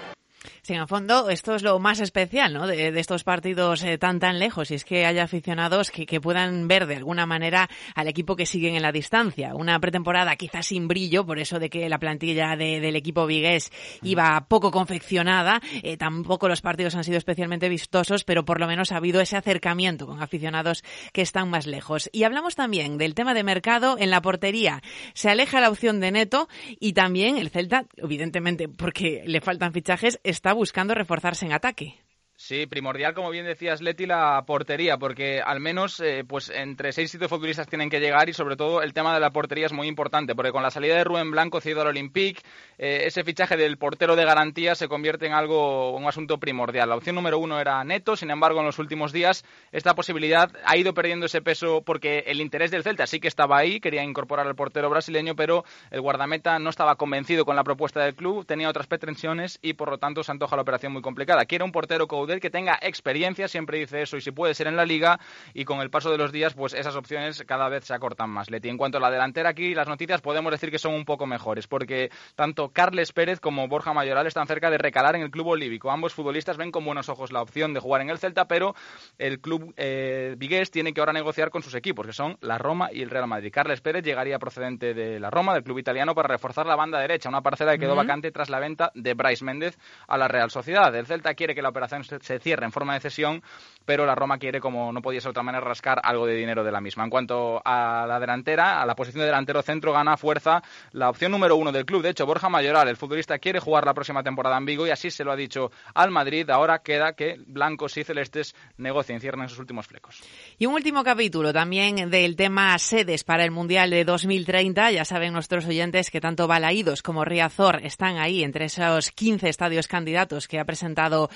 Sí, 0.62 0.72
en 0.72 0.80
el 0.80 0.88
fondo, 0.88 1.28
esto 1.28 1.54
es 1.54 1.62
lo 1.62 1.78
más 1.78 2.00
especial 2.00 2.52
¿no? 2.54 2.66
de, 2.66 2.92
de 2.92 3.00
estos 3.00 3.24
partidos 3.24 3.82
eh, 3.82 3.98
tan 3.98 4.18
tan 4.18 4.38
lejos, 4.38 4.70
y 4.70 4.74
es 4.74 4.84
que 4.84 5.04
haya 5.04 5.24
aficionados 5.24 5.90
que, 5.90 6.06
que, 6.06 6.20
puedan 6.20 6.66
ver 6.68 6.86
de 6.86 6.96
alguna 6.96 7.26
manera 7.26 7.68
al 7.94 8.08
equipo 8.08 8.36
que 8.36 8.46
siguen 8.46 8.74
en 8.74 8.82
la 8.82 8.92
distancia. 8.92 9.54
Una 9.54 9.78
pretemporada 9.80 10.36
quizás 10.36 10.66
sin 10.66 10.88
brillo, 10.88 11.26
por 11.26 11.38
eso 11.38 11.58
de 11.58 11.68
que 11.68 11.88
la 11.88 11.98
plantilla 11.98 12.56
de, 12.56 12.80
del 12.80 12.96
equipo 12.96 13.26
vigués 13.26 13.70
iba 14.02 14.46
poco 14.48 14.70
confeccionada, 14.70 15.60
eh, 15.82 15.96
tampoco 15.96 16.48
los 16.48 16.62
partidos 16.62 16.94
han 16.94 17.04
sido 17.04 17.18
especialmente 17.18 17.68
vistosos, 17.68 18.24
pero 18.24 18.44
por 18.44 18.60
lo 18.60 18.66
menos 18.66 18.92
ha 18.92 18.96
habido 18.96 19.20
ese 19.20 19.36
acercamiento 19.36 20.06
con 20.06 20.22
aficionados 20.22 20.84
que 21.12 21.22
están 21.22 21.50
más 21.50 21.66
lejos. 21.66 22.08
Y 22.12 22.24
hablamos 22.24 22.54
también 22.54 22.98
del 22.98 23.14
tema 23.14 23.34
de 23.34 23.44
mercado 23.44 23.96
en 23.98 24.10
la 24.10 24.22
portería. 24.22 24.82
Se 25.14 25.28
aleja 25.28 25.60
la 25.60 25.70
opción 25.70 26.00
de 26.00 26.12
Neto 26.12 26.48
y 26.78 26.94
también 26.94 27.36
el 27.36 27.50
Celta, 27.50 27.86
evidentemente 27.96 28.68
porque 28.68 29.22
le 29.26 29.40
faltan 29.40 29.72
fichajes, 29.72 30.20
está 30.30 30.52
buscando 30.52 30.94
reforzarse 30.94 31.44
en 31.44 31.52
ataque. 31.52 31.98
Sí, 32.42 32.66
primordial, 32.66 33.12
como 33.12 33.28
bien 33.28 33.44
decías, 33.44 33.82
Leti, 33.82 34.06
la 34.06 34.42
portería, 34.46 34.96
porque 34.96 35.42
al 35.42 35.60
menos 35.60 36.00
eh, 36.00 36.24
pues 36.26 36.48
entre 36.48 36.90
seis 36.90 37.10
y 37.10 37.12
siete 37.12 37.28
futbolistas 37.28 37.68
tienen 37.68 37.90
que 37.90 38.00
llegar 38.00 38.30
y 38.30 38.32
sobre 38.32 38.56
todo 38.56 38.80
el 38.80 38.94
tema 38.94 39.12
de 39.12 39.20
la 39.20 39.30
portería 39.30 39.66
es 39.66 39.74
muy 39.74 39.86
importante, 39.88 40.34
porque 40.34 40.50
con 40.50 40.62
la 40.62 40.70
salida 40.70 40.96
de 40.96 41.04
Rubén 41.04 41.30
Blanco 41.30 41.60
cedido 41.60 41.82
al 41.82 41.88
Olympique, 41.88 42.40
eh, 42.78 43.02
ese 43.04 43.24
fichaje 43.24 43.58
del 43.58 43.76
portero 43.76 44.16
de 44.16 44.24
garantía 44.24 44.74
se 44.74 44.88
convierte 44.88 45.26
en 45.26 45.34
algo, 45.34 45.94
un 45.94 46.06
asunto 46.06 46.38
primordial. 46.38 46.88
La 46.88 46.96
opción 46.96 47.14
número 47.14 47.38
uno 47.38 47.60
era 47.60 47.84
Neto, 47.84 48.16
sin 48.16 48.30
embargo, 48.30 48.60
en 48.60 48.66
los 48.66 48.78
últimos 48.78 49.12
días 49.12 49.44
esta 49.70 49.94
posibilidad 49.94 50.50
ha 50.64 50.78
ido 50.78 50.94
perdiendo 50.94 51.26
ese 51.26 51.42
peso 51.42 51.82
porque 51.82 52.20
el 52.26 52.40
interés 52.40 52.70
del 52.70 52.84
Celta 52.84 53.06
sí 53.06 53.20
que 53.20 53.28
estaba 53.28 53.58
ahí, 53.58 53.80
quería 53.80 54.02
incorporar 54.02 54.46
al 54.46 54.56
portero 54.56 54.88
brasileño, 54.88 55.36
pero 55.36 55.64
el 55.90 56.00
guardameta 56.00 56.58
no 56.58 56.70
estaba 56.70 56.96
convencido 56.96 57.44
con 57.44 57.54
la 57.54 57.64
propuesta 57.64 58.02
del 58.02 58.14
club, 58.14 58.46
tenía 58.46 58.70
otras 58.70 58.86
pretensiones 58.86 59.58
y 59.60 59.74
por 59.74 59.90
lo 59.90 59.98
tanto 59.98 60.22
se 60.24 60.32
antoja 60.32 60.56
la 60.56 60.62
operación 60.62 60.94
muy 60.94 61.02
complicada. 61.02 61.44
Quiere 61.44 61.64
un 61.64 61.70
portero 61.70 62.08
que 62.38 62.50
tenga 62.50 62.78
experiencia, 62.80 63.48
siempre 63.48 63.78
dice 63.78 64.02
eso, 64.02 64.16
y 64.16 64.20
si 64.20 64.30
puede 64.30 64.54
ser 64.54 64.68
en 64.68 64.76
la 64.76 64.84
liga, 64.84 65.18
y 65.54 65.64
con 65.64 65.80
el 65.80 65.90
paso 65.90 66.12
de 66.12 66.18
los 66.18 66.30
días, 66.30 66.54
pues 66.54 66.74
esas 66.74 66.94
opciones 66.94 67.42
cada 67.46 67.68
vez 67.68 67.84
se 67.84 67.94
acortan 67.94 68.30
más. 68.30 68.50
Leti, 68.50 68.68
en 68.68 68.76
cuanto 68.76 68.98
a 68.98 69.00
la 69.00 69.10
delantera, 69.10 69.50
aquí 69.50 69.74
las 69.74 69.88
noticias 69.88 70.20
podemos 70.20 70.52
decir 70.52 70.70
que 70.70 70.78
son 70.78 70.94
un 70.94 71.04
poco 71.04 71.26
mejores, 71.26 71.66
porque 71.66 72.10
tanto 72.36 72.68
Carles 72.68 73.12
Pérez 73.12 73.40
como 73.40 73.66
Borja 73.66 73.92
Mayoral 73.92 74.26
están 74.26 74.46
cerca 74.46 74.70
de 74.70 74.78
recalar 74.78 75.16
en 75.16 75.22
el 75.22 75.30
club 75.30 75.48
olívico. 75.48 75.90
Ambos 75.90 76.14
futbolistas 76.14 76.56
ven 76.56 76.70
con 76.70 76.84
buenos 76.84 77.08
ojos 77.08 77.32
la 77.32 77.40
opción 77.40 77.72
de 77.74 77.80
jugar 77.80 78.02
en 78.02 78.10
el 78.10 78.18
Celta, 78.18 78.46
pero 78.46 78.74
el 79.18 79.40
club 79.40 79.72
eh, 79.76 80.34
vigués 80.36 80.70
tiene 80.70 80.92
que 80.92 81.00
ahora 81.00 81.12
negociar 81.12 81.50
con 81.50 81.62
sus 81.62 81.74
equipos, 81.74 82.06
que 82.06 82.12
son 82.12 82.36
la 82.42 82.58
Roma 82.58 82.90
y 82.92 83.02
el 83.02 83.10
Real 83.10 83.26
Madrid. 83.26 83.50
Carles 83.52 83.80
Pérez 83.80 84.04
llegaría 84.04 84.38
procedente 84.38 84.92
de 84.94 85.18
la 85.18 85.30
Roma, 85.30 85.54
del 85.54 85.64
club 85.64 85.78
italiano, 85.78 86.14
para 86.14 86.28
reforzar 86.28 86.66
la 86.66 86.76
banda 86.76 87.00
derecha, 87.00 87.28
una 87.28 87.40
parcela 87.40 87.72
que 87.72 87.78
quedó 87.78 87.92
uh 87.92 87.94
-huh. 87.94 87.98
vacante 87.98 88.30
tras 88.30 88.50
la 88.50 88.58
venta 88.58 88.90
de 88.94 89.14
Bryce 89.14 89.44
Méndez 89.44 89.78
a 90.06 90.18
la 90.18 90.28
Real 90.28 90.50
Sociedad. 90.50 90.94
El 90.94 91.06
Celta 91.06 91.34
quiere 91.34 91.54
que 91.54 91.62
la 91.62 91.70
operación 91.70 92.04
se 92.20 92.38
cierre 92.38 92.64
en 92.64 92.72
forma 92.72 92.94
de 92.94 93.00
cesión, 93.00 93.42
pero 93.84 94.06
la 94.06 94.14
Roma 94.14 94.38
quiere, 94.38 94.60
como 94.60 94.92
no 94.92 95.02
podía 95.02 95.20
ser 95.20 95.28
de 95.28 95.30
otra 95.30 95.42
manera, 95.42 95.64
rascar 95.64 96.00
algo 96.02 96.26
de 96.26 96.36
dinero 96.36 96.62
de 96.62 96.70
la 96.70 96.80
misma. 96.80 97.04
En 97.04 97.10
cuanto 97.10 97.60
a 97.64 98.06
la 98.06 98.20
delantera, 98.20 98.80
a 98.80 98.86
la 98.86 98.94
posición 98.94 99.20
de 99.20 99.26
delantero 99.26 99.62
centro, 99.62 99.92
gana 99.92 100.16
fuerza 100.16 100.62
la 100.92 101.10
opción 101.10 101.32
número 101.32 101.56
uno 101.56 101.72
del 101.72 101.84
club. 101.84 102.02
De 102.02 102.10
hecho, 102.10 102.26
Borja 102.26 102.48
Mayoral, 102.48 102.88
el 102.88 102.96
futbolista, 102.96 103.38
quiere 103.38 103.58
jugar 103.58 103.84
la 103.84 103.94
próxima 103.94 104.22
temporada 104.22 104.56
en 104.58 104.64
Vigo 104.64 104.86
y 104.86 104.90
así 104.90 105.10
se 105.10 105.24
lo 105.24 105.32
ha 105.32 105.36
dicho 105.36 105.72
al 105.94 106.10
Madrid. 106.10 106.48
Ahora 106.50 106.80
queda 106.80 107.14
que 107.14 107.36
blancos 107.46 107.96
y 107.96 108.04
celestes 108.04 108.54
negocien, 108.76 109.20
cierren 109.20 109.48
sus 109.48 109.58
últimos 109.58 109.86
flecos. 109.86 110.22
Y 110.58 110.66
un 110.66 110.74
último 110.74 111.02
capítulo 111.02 111.52
también 111.52 112.10
del 112.10 112.36
tema 112.36 112.78
sedes 112.78 113.24
para 113.24 113.44
el 113.44 113.50
Mundial 113.50 113.90
de 113.90 114.04
2030. 114.04 114.92
Ya 114.92 115.04
saben 115.04 115.32
nuestros 115.32 115.66
oyentes 115.66 116.10
que 116.10 116.20
tanto 116.20 116.46
Balaídos 116.46 117.02
como 117.02 117.24
Riazor 117.24 117.80
están 117.84 118.18
ahí 118.18 118.44
entre 118.44 118.66
esos 118.66 119.10
15 119.10 119.48
estadios 119.48 119.88
candidatos 119.88 120.46
que 120.46 120.60
ha 120.60 120.64
presentado 120.64 121.28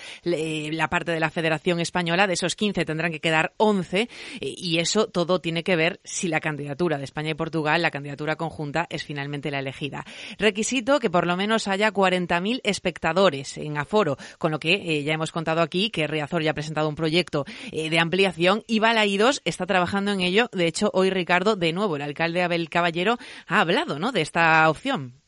la 0.77 0.89
parte 0.89 1.13
de 1.13 1.21
la 1.21 1.31
Federación 1.31 1.81
Española. 1.81 2.27
De 2.27 2.35
esos 2.35 2.57
15 2.57 2.85
tendrán 2.85 3.13
que 3.13 3.21
quedar 3.21 3.55
11 3.57 4.01
eh, 4.01 4.09
y 4.41 4.79
eso 4.79 5.09
todo 5.09 5.41
tiene 5.41 5.63
que 5.63 5.77
ver 5.77 6.01
si 6.05 6.29
la 6.29 6.41
candidatura 6.41 6.99
de 6.99 7.05
España 7.05 7.31
y 7.31 7.35
Portugal, 7.35 7.83
la 7.83 7.91
candidatura 7.91 8.37
conjunta, 8.37 8.87
es 8.91 9.05
finalmente 9.05 9.51
la 9.51 9.61
elegida. 9.61 10.05
Requisito 10.39 11.01
que 11.01 11.11
por 11.11 11.27
lo 11.27 11.37
menos 11.37 11.69
haya 11.69 11.93
40.000 11.93 12.61
espectadores 12.65 13.57
en 13.59 13.79
aforo, 13.79 14.17
con 14.39 14.51
lo 14.51 14.59
que 14.59 14.75
eh, 14.75 15.03
ya 15.03 15.15
hemos 15.15 15.33
contado 15.33 15.63
aquí 15.63 15.91
que 15.91 16.07
Riazor 16.07 16.43
ya 16.43 16.53
ha 16.53 16.55
presentado 16.55 16.89
un 16.89 16.95
proyecto 16.95 17.45
eh, 17.73 17.91
de 17.91 17.99
ampliación 17.99 18.63
y 18.67 18.79
Balaídos 18.79 19.41
está 19.45 19.67
trabajando 19.67 20.13
en 20.13 20.21
ello. 20.21 20.49
De 20.53 20.67
hecho, 20.67 20.91
hoy 20.93 21.11
Ricardo, 21.11 21.57
de 21.57 21.73
nuevo, 21.73 21.97
el 21.97 22.03
alcalde 22.03 22.43
Abel 22.43 22.69
Caballero, 22.69 23.19
ha 23.47 23.61
hablado 23.61 23.99
¿no? 23.99 24.13
de 24.13 24.21
esta 24.21 24.69
opción. 24.69 25.24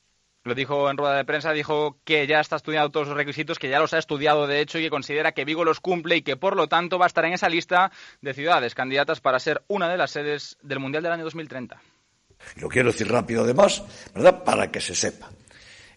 Lo 0.46 0.54
dijo 0.54 0.88
en 0.88 0.96
rueda 0.96 1.16
de 1.16 1.24
prensa, 1.24 1.52
dijo 1.52 1.98
que 2.04 2.24
ya 2.28 2.38
está 2.38 2.54
estudiando 2.54 2.90
todos 2.90 3.09
los 3.09 3.16
requisitos, 3.16 3.59
que 3.59 3.68
ya 3.68 3.80
los 3.80 3.92
ha 3.94 3.98
estudiado 3.98 4.46
de 4.46 4.61
hecho 4.61 4.78
y 4.78 4.82
que 4.82 4.90
considera 4.90 5.32
que 5.32 5.44
Vigo 5.44 5.64
los 5.64 5.80
cumple 5.80 6.18
y 6.18 6.22
que 6.22 6.37
por 6.37 6.54
lo 6.54 6.68
tanto 6.68 7.00
va 7.00 7.06
a 7.06 7.09
estar 7.09 7.24
en 7.24 7.32
esa 7.32 7.48
lista 7.48 7.90
de 8.20 8.32
ciudades 8.32 8.72
candidatas 8.72 9.20
para 9.20 9.40
ser 9.40 9.64
una 9.66 9.88
de 9.88 9.96
las 9.96 10.12
sedes 10.12 10.56
del 10.62 10.78
Mundial 10.78 11.02
del 11.02 11.11
año 11.11 11.24
2030. 11.24 11.82
Lo 12.61 12.68
quiero 12.68 12.92
decir 12.92 13.09
rápido 13.09 13.42
además, 13.42 13.82
¿verdad? 14.14 14.44
Para 14.44 14.70
que 14.70 14.80
se 14.80 14.94
sepa. 14.94 15.32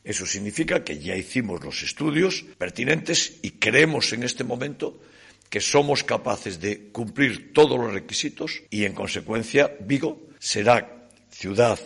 Eso 0.03 0.25
significa 0.25 0.83
que 0.83 0.97
ya 0.97 1.15
hicimos 1.15 1.63
los 1.63 1.83
estudios 1.83 2.43
pertinentes 2.57 3.37
y 3.43 3.51
creemos 3.51 4.13
en 4.13 4.23
este 4.23 4.43
momento 4.43 4.99
que 5.47 5.61
somos 5.61 6.03
capaces 6.03 6.59
de 6.59 6.89
cumplir 6.91 7.53
todos 7.53 7.77
los 7.77 7.93
requisitos 7.93 8.63
y, 8.71 8.85
en 8.85 8.93
consecuencia, 8.93 9.71
Vigo 9.79 10.23
será 10.39 11.07
ciudad 11.29 11.77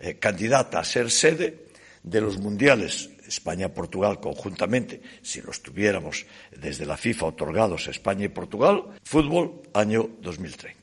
eh, 0.00 0.18
candidata 0.18 0.80
a 0.80 0.84
ser 0.84 1.08
sede 1.12 1.69
de 2.02 2.20
los 2.20 2.38
mundiales 2.38 3.10
España-Portugal 3.26 4.20
conjuntamente, 4.20 5.00
si 5.22 5.40
los 5.40 5.62
tuviéramos 5.62 6.26
desde 6.50 6.86
la 6.86 6.96
FIFA 6.96 7.26
otorgados 7.26 7.88
a 7.88 7.90
España 7.90 8.24
y 8.24 8.28
Portugal, 8.28 8.84
fútbol 9.02 9.62
año 9.72 10.08
2030. 10.20 10.80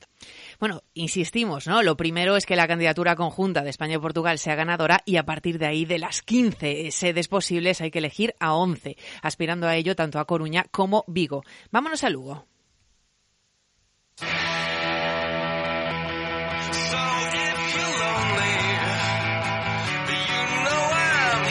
Bueno, 0.59 0.81
insistimos, 0.95 1.67
¿no? 1.67 1.83
Lo 1.83 1.95
primero 1.97 2.35
es 2.35 2.47
que 2.47 2.55
la 2.55 2.67
candidatura 2.67 3.15
conjunta 3.15 3.61
de 3.61 3.69
España 3.69 3.95
y 3.95 3.99
Portugal 3.99 4.39
sea 4.39 4.55
ganadora 4.55 5.03
y 5.05 5.17
a 5.17 5.25
partir 5.25 5.59
de 5.59 5.67
ahí, 5.67 5.85
de 5.85 5.99
las 5.99 6.23
15 6.23 6.89
sedes 6.89 7.27
posibles, 7.27 7.79
hay 7.81 7.91
que 7.91 7.99
elegir 7.99 8.33
a 8.39 8.55
11, 8.55 8.97
aspirando 9.21 9.67
a 9.67 9.75
ello 9.75 9.95
tanto 9.95 10.17
a 10.17 10.25
Coruña 10.25 10.65
como 10.71 11.03
Vigo. 11.07 11.43
Vámonos 11.69 12.03
a 12.03 12.09
Lugo. 12.09 12.47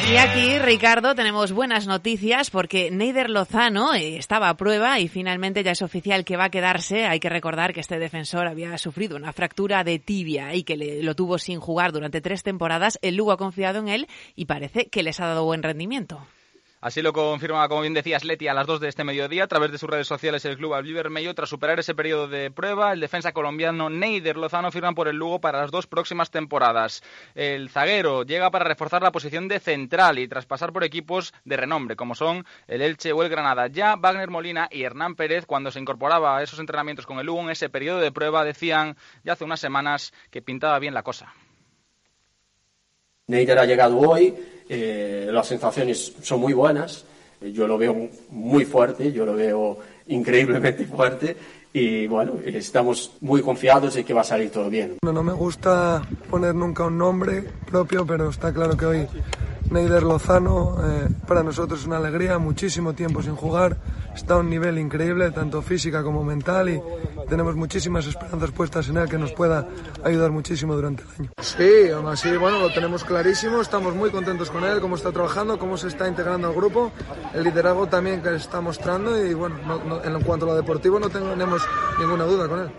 Y 0.08 0.18
aquí, 0.18 0.60
Ricardo, 0.60 1.16
tenemos 1.16 1.50
buenas 1.50 1.88
noticias 1.88 2.50
porque 2.50 2.92
Neider 2.92 3.28
Lozano 3.28 3.92
eh, 3.92 4.16
estaba 4.18 4.48
a 4.48 4.56
prueba 4.56 5.00
y 5.00 5.08
finalmente 5.08 5.64
ya 5.64 5.72
es 5.72 5.82
oficial 5.82 6.24
que 6.24 6.36
va 6.36 6.44
a 6.44 6.50
quedarse. 6.50 7.06
Hay 7.06 7.18
que 7.18 7.28
recordar 7.28 7.74
que 7.74 7.80
este 7.80 7.98
defensor 7.98 8.46
había 8.46 8.78
sufrido 8.78 9.16
una 9.16 9.32
fractura 9.32 9.82
de 9.82 9.98
tibia 9.98 10.54
y 10.54 10.62
que 10.62 10.76
le, 10.76 11.02
lo 11.02 11.16
tuvo 11.16 11.38
sin 11.38 11.58
jugar 11.58 11.90
durante 11.90 12.20
tres 12.20 12.44
temporadas. 12.44 13.00
El 13.02 13.16
Lugo 13.16 13.32
ha 13.32 13.36
confiado 13.36 13.80
en 13.80 13.88
él 13.88 14.06
y 14.36 14.44
parece 14.44 14.86
que 14.86 15.02
les 15.02 15.18
ha 15.18 15.26
dado 15.26 15.44
buen 15.44 15.64
rendimiento. 15.64 16.24
Así 16.80 17.00
lo 17.00 17.14
confirma, 17.14 17.66
como 17.68 17.80
bien 17.80 17.94
decías, 17.94 18.22
Leti 18.22 18.48
a 18.48 18.54
las 18.54 18.66
2 18.66 18.80
de 18.80 18.88
este 18.88 19.02
mediodía 19.02 19.44
a 19.44 19.46
través 19.46 19.72
de 19.72 19.78
sus 19.78 19.88
redes 19.88 20.06
sociales 20.06 20.44
el 20.44 20.58
club 20.58 20.74
Albivermello. 20.74 21.34
Tras 21.34 21.48
superar 21.48 21.80
ese 21.80 21.94
periodo 21.94 22.28
de 22.28 22.50
prueba, 22.50 22.92
el 22.92 23.00
defensa 23.00 23.32
colombiano 23.32 23.88
Neider 23.88 24.36
Lozano 24.36 24.70
firma 24.70 24.92
por 24.92 25.08
el 25.08 25.16
Lugo 25.16 25.40
para 25.40 25.62
las 25.62 25.70
dos 25.70 25.86
próximas 25.86 26.30
temporadas. 26.30 27.02
El 27.34 27.70
zaguero 27.70 28.24
llega 28.24 28.50
para 28.50 28.66
reforzar 28.66 29.02
la 29.02 29.10
posición 29.10 29.48
de 29.48 29.58
central 29.58 30.18
y 30.18 30.28
tras 30.28 30.44
pasar 30.44 30.72
por 30.72 30.84
equipos 30.84 31.32
de 31.46 31.56
renombre, 31.56 31.96
como 31.96 32.14
son 32.14 32.44
el 32.66 32.82
Elche 32.82 33.12
o 33.12 33.22
el 33.22 33.30
Granada. 33.30 33.68
Ya 33.68 33.96
Wagner 33.96 34.28
Molina 34.28 34.68
y 34.70 34.82
Hernán 34.82 35.14
Pérez, 35.14 35.46
cuando 35.46 35.70
se 35.70 35.80
incorporaba 35.80 36.36
a 36.36 36.42
esos 36.42 36.58
entrenamientos 36.58 37.06
con 37.06 37.18
el 37.18 37.26
Lugo 37.26 37.40
en 37.40 37.50
ese 37.50 37.70
periodo 37.70 38.00
de 38.00 38.12
prueba, 38.12 38.44
decían 38.44 38.98
ya 39.24 39.32
hace 39.32 39.44
unas 39.44 39.60
semanas 39.60 40.12
que 40.30 40.42
pintaba 40.42 40.78
bien 40.78 40.92
la 40.92 41.02
cosa. 41.02 41.32
Neider 43.28 43.58
ha 43.58 43.66
llegado 43.66 43.98
hoy, 43.98 44.32
eh, 44.68 45.28
las 45.32 45.48
sensaciones 45.48 46.12
son 46.22 46.38
muy 46.38 46.52
buenas, 46.52 47.04
eh, 47.40 47.50
yo 47.50 47.66
lo 47.66 47.76
veo 47.76 48.08
muy 48.30 48.64
fuerte, 48.64 49.12
yo 49.12 49.26
lo 49.26 49.34
veo 49.34 49.78
increíblemente 50.06 50.84
fuerte 50.96 51.36
y 51.72 52.06
bueno, 52.06 52.34
estamos 52.44 53.14
muy 53.20 53.42
confiados 53.42 53.96
en 53.96 54.04
que 54.04 54.14
va 54.14 54.20
a 54.20 54.24
salir 54.24 54.50
todo 54.50 54.70
bien. 54.70 54.98
No, 55.02 55.12
no 55.12 55.24
me 55.24 55.32
gusta 55.32 56.06
poner 56.30 56.54
nunca 56.54 56.84
un 56.84 56.98
nombre 56.98 57.42
propio, 57.68 58.06
pero 58.06 58.30
está 58.30 58.54
claro 58.54 58.76
que 58.76 58.86
hoy 58.86 59.08
Neider 59.70 60.02
Lozano 60.02 60.76
eh, 60.82 61.08
para 61.26 61.42
nosotros 61.42 61.80
es 61.80 61.86
una 61.86 61.96
alegría, 61.96 62.38
muchísimo 62.38 62.94
tiempo 62.94 63.22
sin 63.22 63.34
jugar, 63.34 63.76
está 64.14 64.34
a 64.34 64.38
un 64.38 64.48
nivel 64.48 64.78
increíble, 64.78 65.30
tanto 65.30 65.60
física 65.62 66.02
como 66.02 66.22
mental, 66.24 66.68
y 66.68 66.80
tenemos 67.28 67.56
muchísimas 67.56 68.06
esperanzas 68.06 68.50
puestas 68.52 68.88
en 68.88 68.98
él 68.98 69.08
que 69.08 69.18
nos 69.18 69.32
pueda 69.32 69.66
ayudar 70.04 70.30
muchísimo 70.30 70.74
durante 70.74 71.02
el 71.02 71.08
año. 71.18 71.30
Sí, 71.40 71.90
aún 71.90 72.06
así, 72.08 72.36
bueno, 72.36 72.60
lo 72.60 72.72
tenemos 72.72 73.04
clarísimo, 73.04 73.60
estamos 73.60 73.94
muy 73.94 74.10
contentos 74.10 74.50
con 74.50 74.64
él, 74.64 74.80
cómo 74.80 74.96
está 74.96 75.12
trabajando, 75.12 75.58
cómo 75.58 75.76
se 75.76 75.88
está 75.88 76.08
integrando 76.08 76.48
al 76.48 76.54
grupo, 76.54 76.92
el 77.34 77.44
liderazgo 77.44 77.86
también 77.86 78.22
que 78.22 78.34
está 78.34 78.60
mostrando, 78.60 79.22
y 79.24 79.34
bueno, 79.34 79.56
en 80.04 80.20
cuanto 80.22 80.46
a 80.46 80.50
lo 80.50 80.54
deportivo 80.56 80.98
no 80.98 81.08
tenemos 81.08 81.62
ninguna 81.98 82.24
duda 82.24 82.48
con 82.48 82.60
él. 82.60 82.70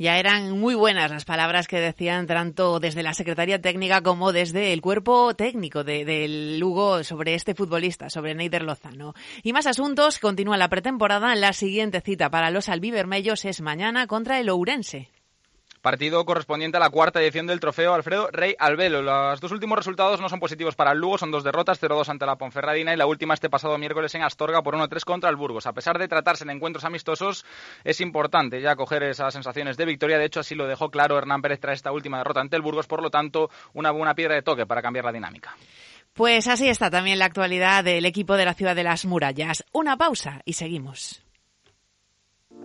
Ya 0.00 0.16
eran 0.16 0.56
muy 0.56 0.76
buenas 0.76 1.10
las 1.10 1.24
palabras 1.24 1.66
que 1.66 1.80
decían 1.80 2.28
tanto 2.28 2.78
desde 2.78 3.02
la 3.02 3.14
Secretaría 3.14 3.60
Técnica 3.60 4.00
como 4.00 4.30
desde 4.30 4.72
el 4.72 4.80
cuerpo 4.80 5.34
técnico 5.34 5.82
del 5.82 6.06
de 6.06 6.58
Lugo 6.58 7.02
sobre 7.02 7.34
este 7.34 7.56
futbolista, 7.56 8.08
sobre 8.08 8.36
Neider 8.36 8.62
Lozano. 8.62 9.14
Y 9.42 9.52
más 9.52 9.66
asuntos, 9.66 10.20
continúa 10.20 10.56
la 10.56 10.68
pretemporada. 10.68 11.34
La 11.34 11.52
siguiente 11.52 12.00
cita 12.00 12.30
para 12.30 12.52
los 12.52 12.68
albivermellos 12.68 13.44
es 13.44 13.60
mañana 13.60 14.06
contra 14.06 14.38
el 14.38 14.50
Ourense. 14.50 15.08
Partido 15.80 16.24
correspondiente 16.24 16.76
a 16.76 16.80
la 16.80 16.90
cuarta 16.90 17.22
edición 17.22 17.46
del 17.46 17.60
trofeo 17.60 17.94
Alfredo 17.94 18.28
Rey 18.32 18.56
Albelo. 18.58 19.00
Los 19.00 19.40
dos 19.40 19.52
últimos 19.52 19.78
resultados 19.78 20.20
no 20.20 20.28
son 20.28 20.40
positivos 20.40 20.74
para 20.74 20.90
el 20.90 20.98
Lugo, 20.98 21.18
son 21.18 21.30
dos 21.30 21.44
derrotas, 21.44 21.80
0-2 21.80 22.08
ante 22.08 22.26
la 22.26 22.36
Ponferradina 22.36 22.92
y 22.92 22.96
la 22.96 23.06
última 23.06 23.34
este 23.34 23.48
pasado 23.48 23.78
miércoles 23.78 24.12
en 24.16 24.22
Astorga 24.22 24.62
por 24.62 24.74
1-3 24.74 25.04
contra 25.04 25.30
el 25.30 25.36
Burgos. 25.36 25.66
A 25.66 25.72
pesar 25.72 25.98
de 25.98 26.08
tratarse 26.08 26.44
de 26.44 26.52
encuentros 26.52 26.84
amistosos, 26.84 27.44
es 27.84 28.00
importante 28.00 28.60
ya 28.60 28.74
coger 28.74 29.04
esas 29.04 29.32
sensaciones 29.32 29.76
de 29.76 29.84
victoria. 29.84 30.18
De 30.18 30.24
hecho, 30.24 30.40
así 30.40 30.56
lo 30.56 30.66
dejó 30.66 30.90
claro 30.90 31.16
Hernán 31.16 31.42
Pérez 31.42 31.60
tras 31.60 31.76
esta 31.76 31.92
última 31.92 32.18
derrota 32.18 32.40
ante 32.40 32.56
el 32.56 32.62
Burgos, 32.62 32.88
por 32.88 33.00
lo 33.00 33.10
tanto, 33.10 33.48
una 33.74 33.92
buena 33.92 34.14
piedra 34.14 34.34
de 34.34 34.42
toque 34.42 34.66
para 34.66 34.82
cambiar 34.82 35.04
la 35.04 35.12
dinámica. 35.12 35.56
Pues 36.12 36.48
así 36.48 36.68
está 36.68 36.90
también 36.90 37.20
la 37.20 37.26
actualidad 37.26 37.84
del 37.84 38.04
equipo 38.04 38.36
de 38.36 38.44
la 38.44 38.54
ciudad 38.54 38.74
de 38.74 38.82
las 38.82 39.04
murallas. 39.04 39.64
Una 39.72 39.96
pausa 39.96 40.42
y 40.44 40.54
seguimos. 40.54 41.27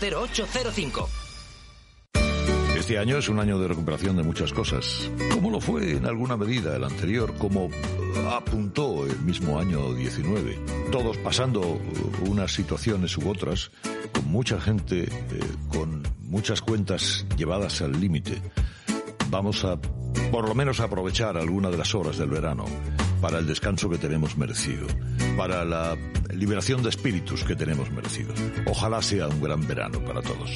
0805. 0.00 1.08
Este 2.84 2.98
año 2.98 3.16
es 3.16 3.28
un 3.30 3.38
año 3.40 3.58
de 3.58 3.68
recuperación 3.68 4.16
de 4.16 4.22
muchas 4.22 4.52
cosas, 4.52 5.10
como 5.32 5.50
lo 5.50 5.58
fue 5.58 5.92
en 5.92 6.04
alguna 6.04 6.36
medida 6.36 6.76
el 6.76 6.84
anterior, 6.84 7.32
como 7.38 7.70
apuntó 8.30 9.06
el 9.06 9.18
mismo 9.20 9.58
año 9.58 9.94
19. 9.94 10.60
Todos 10.92 11.16
pasando 11.18 11.80
unas 12.28 12.52
situaciones 12.52 13.16
u 13.16 13.30
otras, 13.30 13.70
con 14.12 14.26
mucha 14.30 14.60
gente, 14.60 15.04
eh, 15.04 15.10
con 15.68 16.02
muchas 16.20 16.60
cuentas 16.60 17.24
llevadas 17.38 17.80
al 17.80 17.98
límite. 17.98 18.42
Vamos 19.30 19.64
a, 19.64 19.80
por 20.30 20.46
lo 20.46 20.54
menos, 20.54 20.80
aprovechar 20.80 21.38
alguna 21.38 21.70
de 21.70 21.78
las 21.78 21.94
horas 21.94 22.18
del 22.18 22.28
verano 22.28 22.66
para 23.24 23.38
el 23.38 23.46
descanso 23.46 23.88
que 23.88 23.96
tenemos 23.96 24.36
merecido, 24.36 24.86
para 25.34 25.64
la 25.64 25.96
liberación 26.34 26.82
de 26.82 26.90
espíritus 26.90 27.42
que 27.42 27.56
tenemos 27.56 27.90
merecido. 27.90 28.34
Ojalá 28.66 29.00
sea 29.00 29.28
un 29.28 29.40
gran 29.40 29.66
verano 29.66 29.98
para 30.04 30.20
todos. 30.20 30.52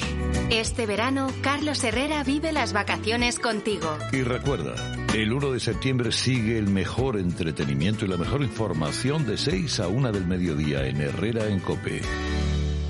Este 0.51 0.85
verano, 0.85 1.29
Carlos 1.41 1.83
Herrera 1.83 2.23
vive 2.23 2.51
las 2.51 2.71
vacaciones 2.71 3.39
contigo. 3.39 3.97
Y 4.11 4.21
recuerda, 4.21 4.75
el 5.15 5.33
1 5.33 5.51
de 5.51 5.59
septiembre 5.59 6.11
sigue 6.11 6.59
el 6.59 6.67
mejor 6.67 7.17
entretenimiento 7.17 8.05
y 8.05 8.07
la 8.07 8.17
mejor 8.17 8.43
información 8.43 9.25
de 9.25 9.39
6 9.39 9.79
a 9.79 9.87
1 9.87 10.11
del 10.11 10.27
mediodía 10.27 10.85
en 10.85 11.01
Herrera 11.01 11.47
en 11.47 11.61
Cope. 11.61 12.03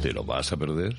¿Te 0.01 0.11
lo 0.11 0.25
vas 0.25 0.51
a 0.51 0.57
perder? 0.57 0.97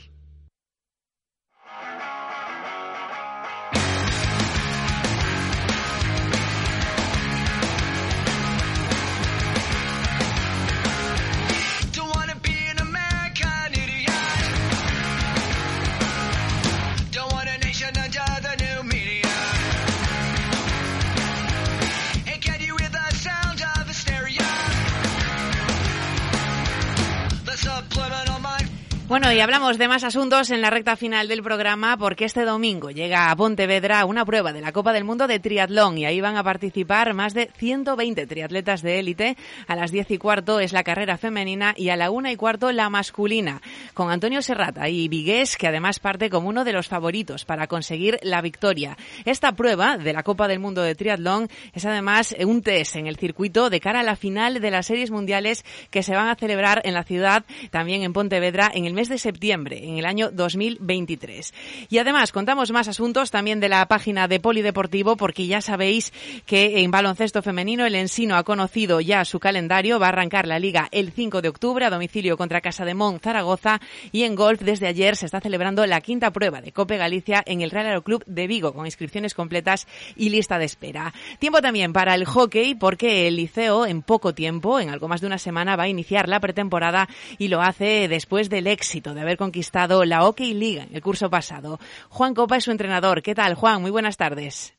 Bueno, 29.10 29.32
y 29.32 29.40
hablamos 29.40 29.76
de 29.76 29.88
más 29.88 30.04
asuntos 30.04 30.50
en 30.50 30.60
la 30.60 30.70
recta 30.70 30.94
final 30.94 31.26
del 31.26 31.42
programa 31.42 31.96
porque 31.96 32.26
este 32.26 32.44
domingo 32.44 32.92
llega 32.92 33.32
a 33.32 33.34
Pontevedra 33.34 34.04
una 34.04 34.24
prueba 34.24 34.52
de 34.52 34.60
la 34.60 34.70
Copa 34.70 34.92
del 34.92 35.02
Mundo 35.02 35.26
de 35.26 35.40
triatlón 35.40 35.98
y 35.98 36.04
ahí 36.04 36.20
van 36.20 36.36
a 36.36 36.44
participar 36.44 37.12
más 37.12 37.34
de 37.34 37.50
120 37.56 38.28
triatletas 38.28 38.82
de 38.82 39.00
élite. 39.00 39.36
A 39.66 39.74
las 39.74 39.90
10 39.90 40.12
y 40.12 40.18
cuarto 40.18 40.60
es 40.60 40.72
la 40.72 40.84
carrera 40.84 41.18
femenina 41.18 41.74
y 41.76 41.88
a 41.88 41.96
la 41.96 42.12
1 42.12 42.30
y 42.30 42.36
cuarto 42.36 42.70
la 42.70 42.88
masculina, 42.88 43.60
con 43.94 44.12
Antonio 44.12 44.42
Serrata 44.42 44.88
y 44.88 45.08
Vigués, 45.08 45.56
que 45.56 45.66
además 45.66 45.98
parte 45.98 46.30
como 46.30 46.48
uno 46.48 46.62
de 46.62 46.72
los 46.72 46.86
favoritos 46.86 47.44
para 47.44 47.66
conseguir 47.66 48.16
la 48.22 48.40
victoria. 48.42 48.96
Esta 49.24 49.50
prueba 49.56 49.98
de 49.98 50.12
la 50.12 50.22
Copa 50.22 50.46
del 50.46 50.60
Mundo 50.60 50.82
de 50.82 50.94
triatlón 50.94 51.48
es 51.74 51.84
además 51.84 52.32
un 52.46 52.62
test 52.62 52.94
en 52.94 53.08
el 53.08 53.16
circuito 53.16 53.70
de 53.70 53.80
cara 53.80 53.98
a 53.98 54.04
la 54.04 54.14
final 54.14 54.60
de 54.60 54.70
las 54.70 54.86
series 54.86 55.10
mundiales 55.10 55.64
que 55.90 56.04
se 56.04 56.14
van 56.14 56.28
a 56.28 56.36
celebrar 56.36 56.80
en 56.84 56.94
la 56.94 57.02
ciudad, 57.02 57.44
también 57.72 58.04
en 58.04 58.12
Pontevedra, 58.12 58.70
en 58.72 58.84
el 58.84 58.99
mes 59.00 59.08
de 59.08 59.16
septiembre, 59.16 59.80
en 59.82 59.96
el 59.96 60.04
año 60.04 60.30
2023. 60.30 61.54
Y 61.88 61.96
además 61.96 62.32
contamos 62.32 62.70
más 62.70 62.86
asuntos 62.86 63.30
también 63.30 63.58
de 63.58 63.70
la 63.70 63.88
página 63.88 64.28
de 64.28 64.40
Polideportivo, 64.40 65.16
porque 65.16 65.46
ya 65.46 65.62
sabéis 65.62 66.12
que 66.44 66.82
en 66.82 66.90
baloncesto 66.90 67.40
femenino 67.40 67.86
el 67.86 67.94
Ensino 67.94 68.36
ha 68.36 68.44
conocido 68.44 69.00
ya 69.00 69.24
su 69.24 69.40
calendario, 69.40 69.98
va 69.98 70.08
a 70.08 70.08
arrancar 70.10 70.46
la 70.46 70.58
liga 70.58 70.86
el 70.92 71.12
5 71.12 71.40
de 71.40 71.48
octubre 71.48 71.86
a 71.86 71.88
domicilio 71.88 72.36
contra 72.36 72.60
Casa 72.60 72.84
de 72.84 72.92
Mon, 72.92 73.20
Zaragoza, 73.20 73.80
y 74.12 74.24
en 74.24 74.34
golf 74.34 74.60
desde 74.60 74.86
ayer 74.86 75.16
se 75.16 75.24
está 75.24 75.40
celebrando 75.40 75.86
la 75.86 76.02
quinta 76.02 76.30
prueba 76.30 76.60
de 76.60 76.72
Cope 76.72 76.98
Galicia 76.98 77.42
en 77.46 77.62
el 77.62 77.70
Real 77.70 77.86
Aeroclub 77.86 78.22
de 78.26 78.46
Vigo, 78.46 78.74
con 78.74 78.84
inscripciones 78.84 79.32
completas 79.32 79.88
y 80.14 80.28
lista 80.28 80.58
de 80.58 80.66
espera. 80.66 81.14
Tiempo 81.38 81.62
también 81.62 81.94
para 81.94 82.14
el 82.14 82.26
hockey, 82.26 82.74
porque 82.74 83.28
el 83.28 83.36
Liceo 83.36 83.86
en 83.86 84.02
poco 84.02 84.34
tiempo, 84.34 84.78
en 84.78 84.90
algo 84.90 85.08
más 85.08 85.22
de 85.22 85.26
una 85.26 85.38
semana, 85.38 85.74
va 85.74 85.84
a 85.84 85.88
iniciar 85.88 86.28
la 86.28 86.40
pretemporada 86.40 87.08
y 87.38 87.48
lo 87.48 87.62
hace 87.62 88.06
después 88.06 88.50
del 88.50 88.66
éxito 88.90 89.14
de 89.14 89.20
haber 89.20 89.36
conquistado 89.36 90.04
la 90.04 90.22
Hockey 90.22 90.52
Liga 90.52 90.84
el 90.92 91.00
curso 91.00 91.30
pasado. 91.30 91.78
Juan 92.08 92.34
Copa 92.34 92.56
es 92.56 92.64
su 92.64 92.72
entrenador. 92.72 93.22
¿Qué 93.22 93.36
tal, 93.36 93.54
Juan? 93.54 93.80
Muy 93.80 93.92
buenas 93.92 94.16
tardes. 94.16 94.76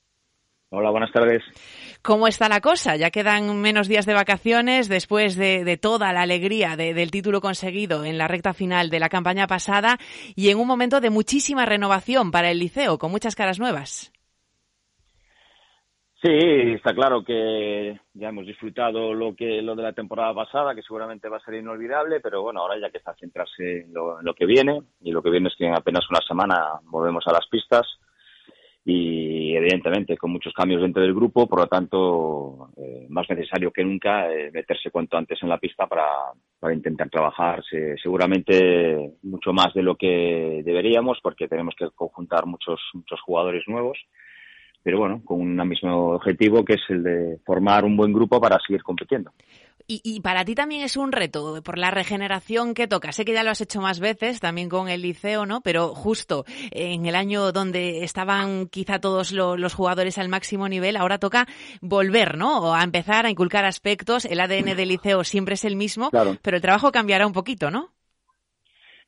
Hola, 0.69 0.89
buenas 0.89 1.13
tardes. 1.13 1.41
¿Cómo 2.01 2.27
está 2.27 2.49
la 2.49 2.59
cosa? 2.59 2.97
Ya 2.97 3.09
quedan 3.09 3.61
menos 3.61 3.87
días 3.87 4.05
de 4.05 4.13
vacaciones 4.13 4.89
después 4.89 5.37
de, 5.37 5.77
toda 5.81 6.11
la 6.11 6.23
alegría 6.23 6.75
del 6.75 7.09
título 7.09 7.39
conseguido 7.39 8.03
en 8.03 8.17
la 8.17 8.27
recta 8.27 8.53
final 8.53 8.89
de 8.89 8.99
la 8.99 9.07
campaña 9.07 9.47
pasada 9.47 9.97
y 10.35 10.49
en 10.49 10.59
un 10.59 10.67
momento 10.67 10.99
de 10.99 11.09
muchísima 11.09 11.65
renovación 11.65 12.31
para 12.31 12.51
el 12.51 12.59
liceo, 12.59 12.97
con 12.97 13.11
muchas 13.11 13.35
caras 13.35 13.59
nuevas. 13.59 14.11
Sí, 16.23 16.29
está 16.29 16.93
claro 16.93 17.23
que 17.23 17.99
ya 18.13 18.29
hemos 18.29 18.45
disfrutado 18.45 19.11
lo 19.11 19.35
que 19.35 19.59
lo 19.63 19.75
de 19.75 19.81
la 19.81 19.93
temporada 19.93 20.35
pasada, 20.35 20.75
que 20.75 20.83
seguramente 20.83 21.27
va 21.27 21.37
a 21.37 21.43
ser 21.43 21.55
inolvidable, 21.55 22.19
pero 22.19 22.43
bueno, 22.43 22.59
ahora 22.59 22.79
ya 22.79 22.91
que 22.91 22.99
está 22.99 23.15
centrarse 23.15 23.85
en 23.85 23.91
lo, 23.91 24.35
que 24.35 24.45
viene, 24.45 24.83
y 25.01 25.11
lo 25.11 25.23
que 25.23 25.31
viene 25.31 25.47
es 25.47 25.55
que 25.55 25.65
en 25.65 25.73
apenas 25.73 26.07
una 26.11 26.19
semana 26.21 26.79
volvemos 26.83 27.25
a 27.25 27.31
las 27.31 27.47
pistas, 27.47 27.87
y 28.85 29.55
evidentemente 29.55 30.15
con 30.15 30.31
muchos 30.31 30.53
cambios 30.53 30.83
dentro 30.83 31.01
del 31.01 31.15
grupo, 31.15 31.47
por 31.47 31.61
lo 31.61 31.67
tanto, 31.67 32.69
eh, 32.77 33.07
más 33.09 33.27
necesario 33.27 33.71
que 33.71 33.83
nunca 33.83 34.31
eh, 34.31 34.51
meterse 34.53 34.91
cuanto 34.91 35.17
antes 35.17 35.41
en 35.41 35.49
la 35.49 35.57
pista 35.57 35.87
para, 35.87 36.05
para 36.59 36.73
intentar 36.75 37.09
trabajar. 37.09 37.63
Seguramente 38.01 39.13
mucho 39.23 39.53
más 39.53 39.73
de 39.73 39.81
lo 39.81 39.95
que 39.95 40.61
deberíamos, 40.63 41.19
porque 41.23 41.47
tenemos 41.47 41.73
que 41.75 41.89
conjuntar 41.95 42.45
muchos, 42.45 42.79
muchos 42.93 43.19
jugadores 43.21 43.63
nuevos 43.67 43.97
pero 44.83 44.99
bueno, 44.99 45.21
con 45.23 45.39
un 45.39 45.55
mismo 45.67 46.13
objetivo 46.13 46.65
que 46.65 46.73
es 46.73 46.81
el 46.89 47.03
de 47.03 47.37
formar 47.45 47.85
un 47.85 47.95
buen 47.95 48.13
grupo 48.13 48.39
para 48.39 48.57
seguir 48.65 48.83
compitiendo. 48.83 49.31
Y, 49.87 50.21
para 50.21 50.45
ti 50.45 50.55
también 50.55 50.83
es 50.83 50.95
un 50.95 51.11
reto 51.11 51.61
por 51.63 51.77
la 51.77 51.91
regeneración 51.91 52.73
que 52.73 52.87
toca. 52.87 53.11
Sé 53.11 53.25
que 53.25 53.33
ya 53.33 53.43
lo 53.43 53.49
has 53.49 53.59
hecho 53.59 53.81
más 53.81 53.99
veces, 53.99 54.39
también 54.39 54.69
con 54.69 54.87
el 54.87 55.01
liceo, 55.01 55.45
¿no? 55.45 55.59
Pero 55.59 55.89
justo 55.89 56.45
en 56.71 57.05
el 57.05 57.15
año 57.15 57.51
donde 57.51 58.03
estaban 58.03 58.67
quizá 58.67 58.99
todos 58.99 59.33
los 59.33 59.73
jugadores 59.73 60.17
al 60.17 60.29
máximo 60.29 60.69
nivel, 60.69 60.95
ahora 60.95 61.17
toca 61.17 61.45
volver, 61.81 62.37
¿no? 62.37 62.73
A 62.73 62.83
empezar 62.83 63.25
a 63.25 63.29
inculcar 63.29 63.65
aspectos. 63.65 64.23
El 64.23 64.39
ADN 64.39 64.77
del 64.77 64.89
liceo 64.89 65.25
siempre 65.25 65.55
es 65.55 65.65
el 65.65 65.75
mismo, 65.75 66.09
pero 66.41 66.55
el 66.55 66.61
trabajo 66.61 66.93
cambiará 66.93 67.27
un 67.27 67.33
poquito, 67.33 67.69
¿no? 67.69 67.89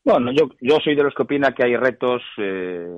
Bueno, 0.04 0.34
yo, 0.34 0.50
yo 0.60 0.80
soy 0.84 0.96
de 0.96 1.04
los 1.04 1.14
que 1.16 1.24
opina 1.24 1.54
que 1.54 1.64
hay 1.64 1.78
retos 1.78 2.22
eh, 2.38 2.90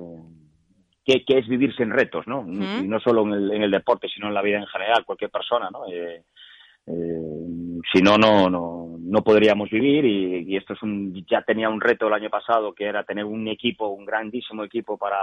que, 1.06 1.38
es 1.38 1.46
vivirse 1.46 1.84
en 1.84 1.92
retos, 1.92 2.26
¿no? 2.26 2.44
Y 2.48 2.88
no 2.88 2.98
solo 2.98 3.22
en 3.22 3.32
el, 3.32 3.52
en 3.52 3.62
el, 3.62 3.70
deporte, 3.70 4.08
sino 4.08 4.26
en 4.26 4.34
la 4.34 4.42
vida 4.42 4.58
en 4.58 4.66
general, 4.66 5.04
cualquier 5.04 5.30
persona, 5.30 5.70
¿no? 5.70 5.86
Eh, 5.86 6.24
eh, 6.88 7.80
si 7.92 8.02
no, 8.02 8.18
no, 8.18 8.50
no, 8.50 8.96
no 8.98 9.22
podríamos 9.22 9.70
vivir 9.70 10.04
y, 10.04 10.52
y, 10.52 10.56
esto 10.56 10.72
es 10.72 10.82
un, 10.82 11.24
ya 11.30 11.42
tenía 11.42 11.68
un 11.68 11.80
reto 11.80 12.08
el 12.08 12.14
año 12.14 12.28
pasado 12.28 12.74
que 12.74 12.84
era 12.84 13.04
tener 13.04 13.24
un 13.24 13.46
equipo, 13.46 13.88
un 13.88 14.04
grandísimo 14.04 14.64
equipo 14.64 14.98
para, 14.98 15.18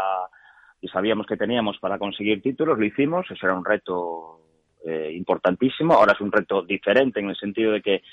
y 0.82 0.88
sabíamos 0.88 1.28
que 1.28 1.38
teníamos 1.38 1.78
para 1.80 1.98
conseguir 1.98 2.42
títulos, 2.42 2.80
lo 2.80 2.86
hicimos, 2.86 3.30
eso 3.30 3.46
era 3.46 3.56
un 3.56 3.66
reto 3.66 4.40
eh, 4.86 5.12
importantísimo, 5.14 5.94
ahora 5.94 6.14
es 6.14 6.22
un 6.22 6.32
reto 6.32 6.62
diferente 6.62 7.20
en 7.20 7.30
el 7.30 7.36
sentido 7.36 7.74
de 7.74 7.82
que 7.82 8.04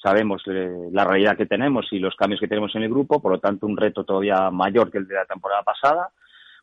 sabemos 0.00 0.42
eh, 0.46 0.88
la 0.92 1.04
realidad 1.04 1.36
que 1.36 1.46
tenemos 1.46 1.86
y 1.92 2.00
los 2.00 2.16
cambios 2.16 2.40
que 2.40 2.48
tenemos 2.48 2.74
en 2.74 2.82
el 2.82 2.90
grupo, 2.90 3.20
por 3.20 3.32
lo 3.32 3.38
tanto 3.38 3.66
un 3.66 3.76
reto 3.76 4.04
todavía 4.04 4.50
mayor 4.50 4.90
que 4.90 4.98
el 4.98 5.06
de 5.06 5.14
la 5.14 5.26
temporada 5.26 5.62
pasada 5.62 6.10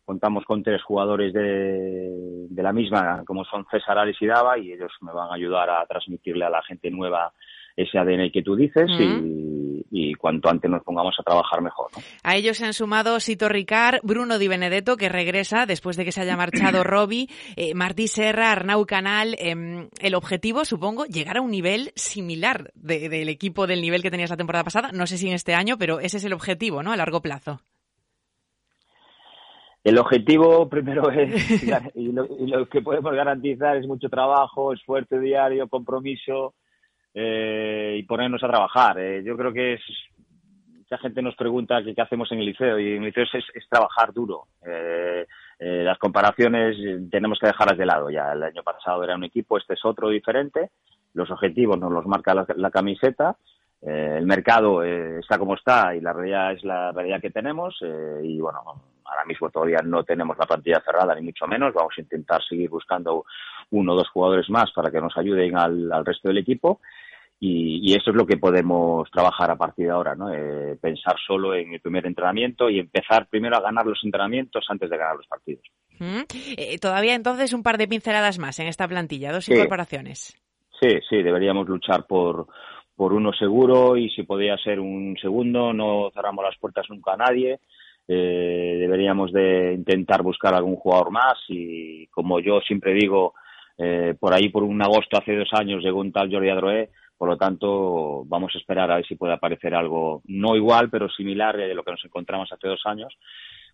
contamos 0.08 0.46
con 0.46 0.64
tres 0.64 0.82
jugadores 0.84 1.34
de, 1.34 2.48
de 2.50 2.64
la 2.64 2.72
misma, 2.72 3.24
como 3.28 3.44
son 3.44 3.66
César, 3.70 3.98
Ares 3.98 4.16
y 4.22 4.26
Dava, 4.26 4.58
y 4.58 4.72
ellos 4.72 4.94
me 5.02 5.12
van 5.12 5.30
a 5.30 5.36
ayudar 5.36 5.70
a 5.70 5.86
transmitirle 5.86 6.46
a 6.46 6.50
la 6.50 6.64
gente 6.64 6.90
nueva 6.90 7.34
ese 7.76 8.00
ADN 8.00 8.32
que 8.32 8.42
tú 8.42 8.56
dices 8.56 8.90
y, 9.00 9.86
y, 9.92 10.14
cuanto 10.16 10.50
antes 10.50 10.72
nos 10.72 10.82
pongamos 10.82 11.14
a 11.20 11.24
trabajar 11.24 11.62
mejor. 11.62 11.92
A 12.24 12.38
ellos 12.38 12.58
se 12.58 12.66
han 12.66 12.74
sumado 12.74 13.20
Sito 13.20 13.50
Ricard, 13.50 14.00
Bruno 14.02 14.40
Di 14.40 14.48
Benedetto, 14.48 14.96
que 14.96 15.10
regresa 15.10 15.66
después 15.66 15.98
de 15.98 16.06
que 16.06 16.14
se 16.14 16.22
haya 16.22 16.38
marchado 16.38 16.84
Robbie, 16.86 17.28
eh, 17.58 17.76
Martí 17.76 18.08
Serra, 18.08 18.52
Arnau 18.52 18.86
Canal. 18.86 19.36
Eh, 19.38 19.90
el 20.00 20.16
objetivo, 20.16 20.64
supongo, 20.64 21.06
llegar 21.06 21.38
a 21.38 21.42
un 21.42 21.52
nivel 21.52 21.92
similar 21.96 22.72
del 22.76 23.28
equipo 23.28 23.68
del 23.68 23.82
nivel 23.82 24.02
que 24.02 24.10
tenías 24.10 24.30
la 24.30 24.38
temporada 24.38 24.64
pasada. 24.64 24.92
No 24.94 25.06
sé 25.06 25.18
si 25.18 25.28
en 25.28 25.36
este 25.36 25.54
año, 25.54 25.78
pero 25.78 26.00
ese 26.00 26.18
es 26.18 26.24
el 26.24 26.34
objetivo, 26.34 26.82
¿no? 26.82 26.94
A 26.94 26.98
largo 26.98 27.22
plazo. 27.22 27.60
El 29.88 29.98
objetivo 30.00 30.68
primero 30.68 31.10
es, 31.10 31.64
y 31.96 32.12
lo, 32.12 32.68
que 32.68 32.82
podemos 32.82 33.14
garantizar 33.14 33.78
es 33.78 33.88
mucho 33.88 34.10
trabajo, 34.10 34.74
esfuerzo 34.74 35.18
diario, 35.18 35.70
compromiso 35.70 36.56
eh, 37.14 37.96
y 37.98 38.04
ponernos 38.04 38.44
a 38.44 38.50
trabajar. 38.50 39.00
Eh, 39.00 39.24
yo 39.24 39.38
creo 39.38 39.54
que 39.54 39.76
es, 39.76 39.82
mucha 40.78 40.98
gente 40.98 41.22
nos 41.22 41.38
pregunta 41.38 41.82
qué, 41.86 42.02
hacemos 42.02 42.30
en 42.34 42.40
el 42.40 42.48
liceo 42.48 42.78
y 42.78 42.98
en 42.98 43.04
el 43.04 43.06
liceo 43.06 43.24
es, 43.32 43.70
trabajar 43.70 44.12
duro. 44.12 44.48
Eh, 44.66 45.26
las 45.58 45.98
comparaciones 46.00 46.76
tenemos 47.10 47.40
que 47.40 47.48
dejarlas 47.48 47.78
de 47.78 47.86
lado 47.86 48.10
ya. 48.10 48.34
El 48.34 48.44
año 48.44 48.64
pasado 48.64 49.06
era 49.06 49.16
un 49.16 49.24
equipo, 49.24 49.58
este 49.58 49.76
es 49.76 49.86
otro 49.86 50.10
diferente. 50.10 50.70
Los 51.14 51.32
objetivos 51.32 51.80
nos 51.80 51.94
los 51.94 52.06
marca 52.06 52.34
la, 52.34 52.72
camiseta. 52.72 53.38
el 53.82 54.26
mercado 54.26 54.84
está 54.84 55.40
como 55.40 55.56
está 55.56 55.96
y 55.96 56.02
la 56.02 56.12
realidad 56.12 56.52
es 56.52 56.66
la 56.66 56.92
realidad 56.92 57.22
que 57.22 57.30
tenemos 57.32 57.80
y 58.22 58.42
bueno 58.42 58.60
ahora 59.08 59.26
mismo 59.26 59.50
todavía 59.50 59.80
no 59.84 60.04
tenemos 60.04 60.38
la 60.38 60.46
plantilla 60.46 60.82
cerrada, 60.86 61.16
ni 61.16 61.22
mucho 61.22 61.48
menos. 61.48 61.74
Vamos 61.74 61.94
a 61.98 62.02
intentar 62.02 62.42
seguir 62.44 62.70
buscando 62.70 63.26
uno 63.72 63.94
o 63.94 63.96
dos 63.96 64.10
jugadores 64.10 64.50
más 64.50 64.72
para 64.72 64.92
que 64.92 65.02
nos 65.02 65.16
ayuden 65.18 65.58
al, 65.58 66.06
resto 66.06 66.28
del 66.30 66.40
equipo. 66.40 66.82
Y, 67.40 67.94
eso 67.94 68.10
es 68.10 68.16
lo 68.16 68.26
que 68.26 68.38
podemos 68.38 69.10
trabajar 69.12 69.52
a 69.52 69.56
partir 69.56 69.86
de 69.86 69.92
ahora, 69.92 70.16
¿no? 70.16 70.34
Eh, 70.34 70.76
pensar 70.82 71.16
solo 71.26 71.54
en 71.54 71.74
el 71.74 71.80
primer 71.80 72.08
entrenamiento 72.08 72.68
y 72.68 72.80
empezar 72.80 73.28
primero 73.28 73.56
a 73.56 73.62
ganar 73.62 73.86
los 73.86 74.04
entrenamientos 74.04 74.66
antes 74.70 74.90
de 74.90 74.98
ganar 74.98 75.18
los 75.18 75.28
partidos. 75.28 75.64
Eh, 76.58 76.80
todavía 76.80 77.14
entonces 77.14 77.54
un 77.54 77.62
par 77.62 77.78
de 77.78 77.88
pinceladas 77.88 78.40
más 78.40 78.60
en 78.60 78.68
esta 78.68 78.88
plantilla, 78.88 79.32
dos 79.32 79.48
incorporaciones. 79.50 80.36
Sí, 80.80 81.00
sí, 81.08 81.22
deberíamos 81.22 81.68
luchar 81.68 82.06
por, 82.08 82.48
por 82.96 83.14
uno 83.14 83.32
seguro 83.34 83.98
y 83.98 84.10
si 84.10 84.24
podía 84.24 84.58
ser 84.58 84.80
un 84.80 85.16
segundo, 85.22 85.74
no 85.74 86.10
cerramos 86.14 86.44
las 86.44 86.58
puertas 86.58 86.88
nunca 86.90 87.14
a 87.14 87.18
nadie 87.18 87.60
eh, 88.08 88.78
deberíamos 88.80 89.32
de 89.34 89.74
intentar 89.74 90.24
buscar 90.24 90.54
algún 90.54 90.76
jugador 90.78 91.12
más 91.12 91.38
y 91.50 92.08
como 92.08 92.40
yo 92.40 92.62
siempre 92.62 92.94
digo, 92.94 93.34
eh, 93.78 94.16
por 94.20 94.34
ahí 94.34 94.50
por 94.50 94.64
un 94.64 94.82
agosto 94.82 95.18
hace 95.18 95.36
dos 95.36 95.50
años 95.54 95.84
llegó 95.84 96.00
un 96.00 96.12
tal 96.12 96.32
Jordi 96.32 96.50
Adroé, 96.50 96.90
por 97.18 97.30
lo 97.30 97.38
tanto 97.38 98.24
vamos 98.26 98.54
a 98.56 98.58
esperar 98.58 98.90
a 98.92 98.96
ver 98.96 99.06
si 99.06 99.16
puede 99.16 99.34
aparecer 99.34 99.76
algo 99.76 100.22
no 100.26 100.56
igual 100.56 100.90
pero 100.90 101.10
similar 101.10 101.58
de 101.58 101.74
lo 101.74 101.84
que 101.84 101.92
nos 101.92 102.06
encontramos 102.06 102.52
hace 102.52 102.68
dos 102.68 102.82
años 102.86 103.18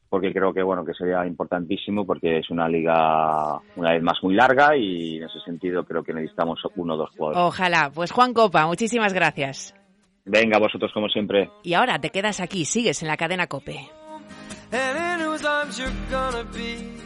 porque 0.10 0.32
creo 0.32 0.54
que 0.54 0.62
bueno 0.62 0.86
que 0.86 0.94
sería 0.94 1.26
importantísimo 1.26 2.06
porque 2.06 2.38
es 2.38 2.50
una 2.50 2.70
liga 2.70 3.60
una 3.76 3.94
vez 3.94 4.04
más 4.04 4.22
muy 4.22 4.36
larga 4.36 4.78
y 4.78 5.18
en 5.18 5.24
ese 5.24 5.40
sentido 5.40 5.84
creo 5.86 6.04
que 6.04 6.14
necesitamos 6.14 6.60
uno 6.76 6.94
o 6.94 6.98
dos 6.98 7.10
jugadores. 7.18 7.42
Ojalá. 7.42 7.92
Pues 7.92 8.12
Juan 8.12 8.32
Copa, 8.34 8.68
muchísimas 8.68 9.12
gracias. 9.12 9.74
Venga, 10.26 10.60
vosotros 10.60 10.92
como 10.94 11.10
siempre. 11.10 11.50
Y 11.64 11.74
ahora 11.74 12.00
te 12.00 12.12
quedas 12.12 12.42
aquí, 12.42 12.66
sigues 12.66 13.02
en 13.02 13.08
la 13.08 13.18
cadena 13.18 13.48
Cope. 13.48 13.90
And 14.74 15.22
in 15.22 15.28
whose 15.28 15.46
arms 15.46 15.78
you're 15.78 15.92
gonna 16.10 16.44
be. 16.46 17.03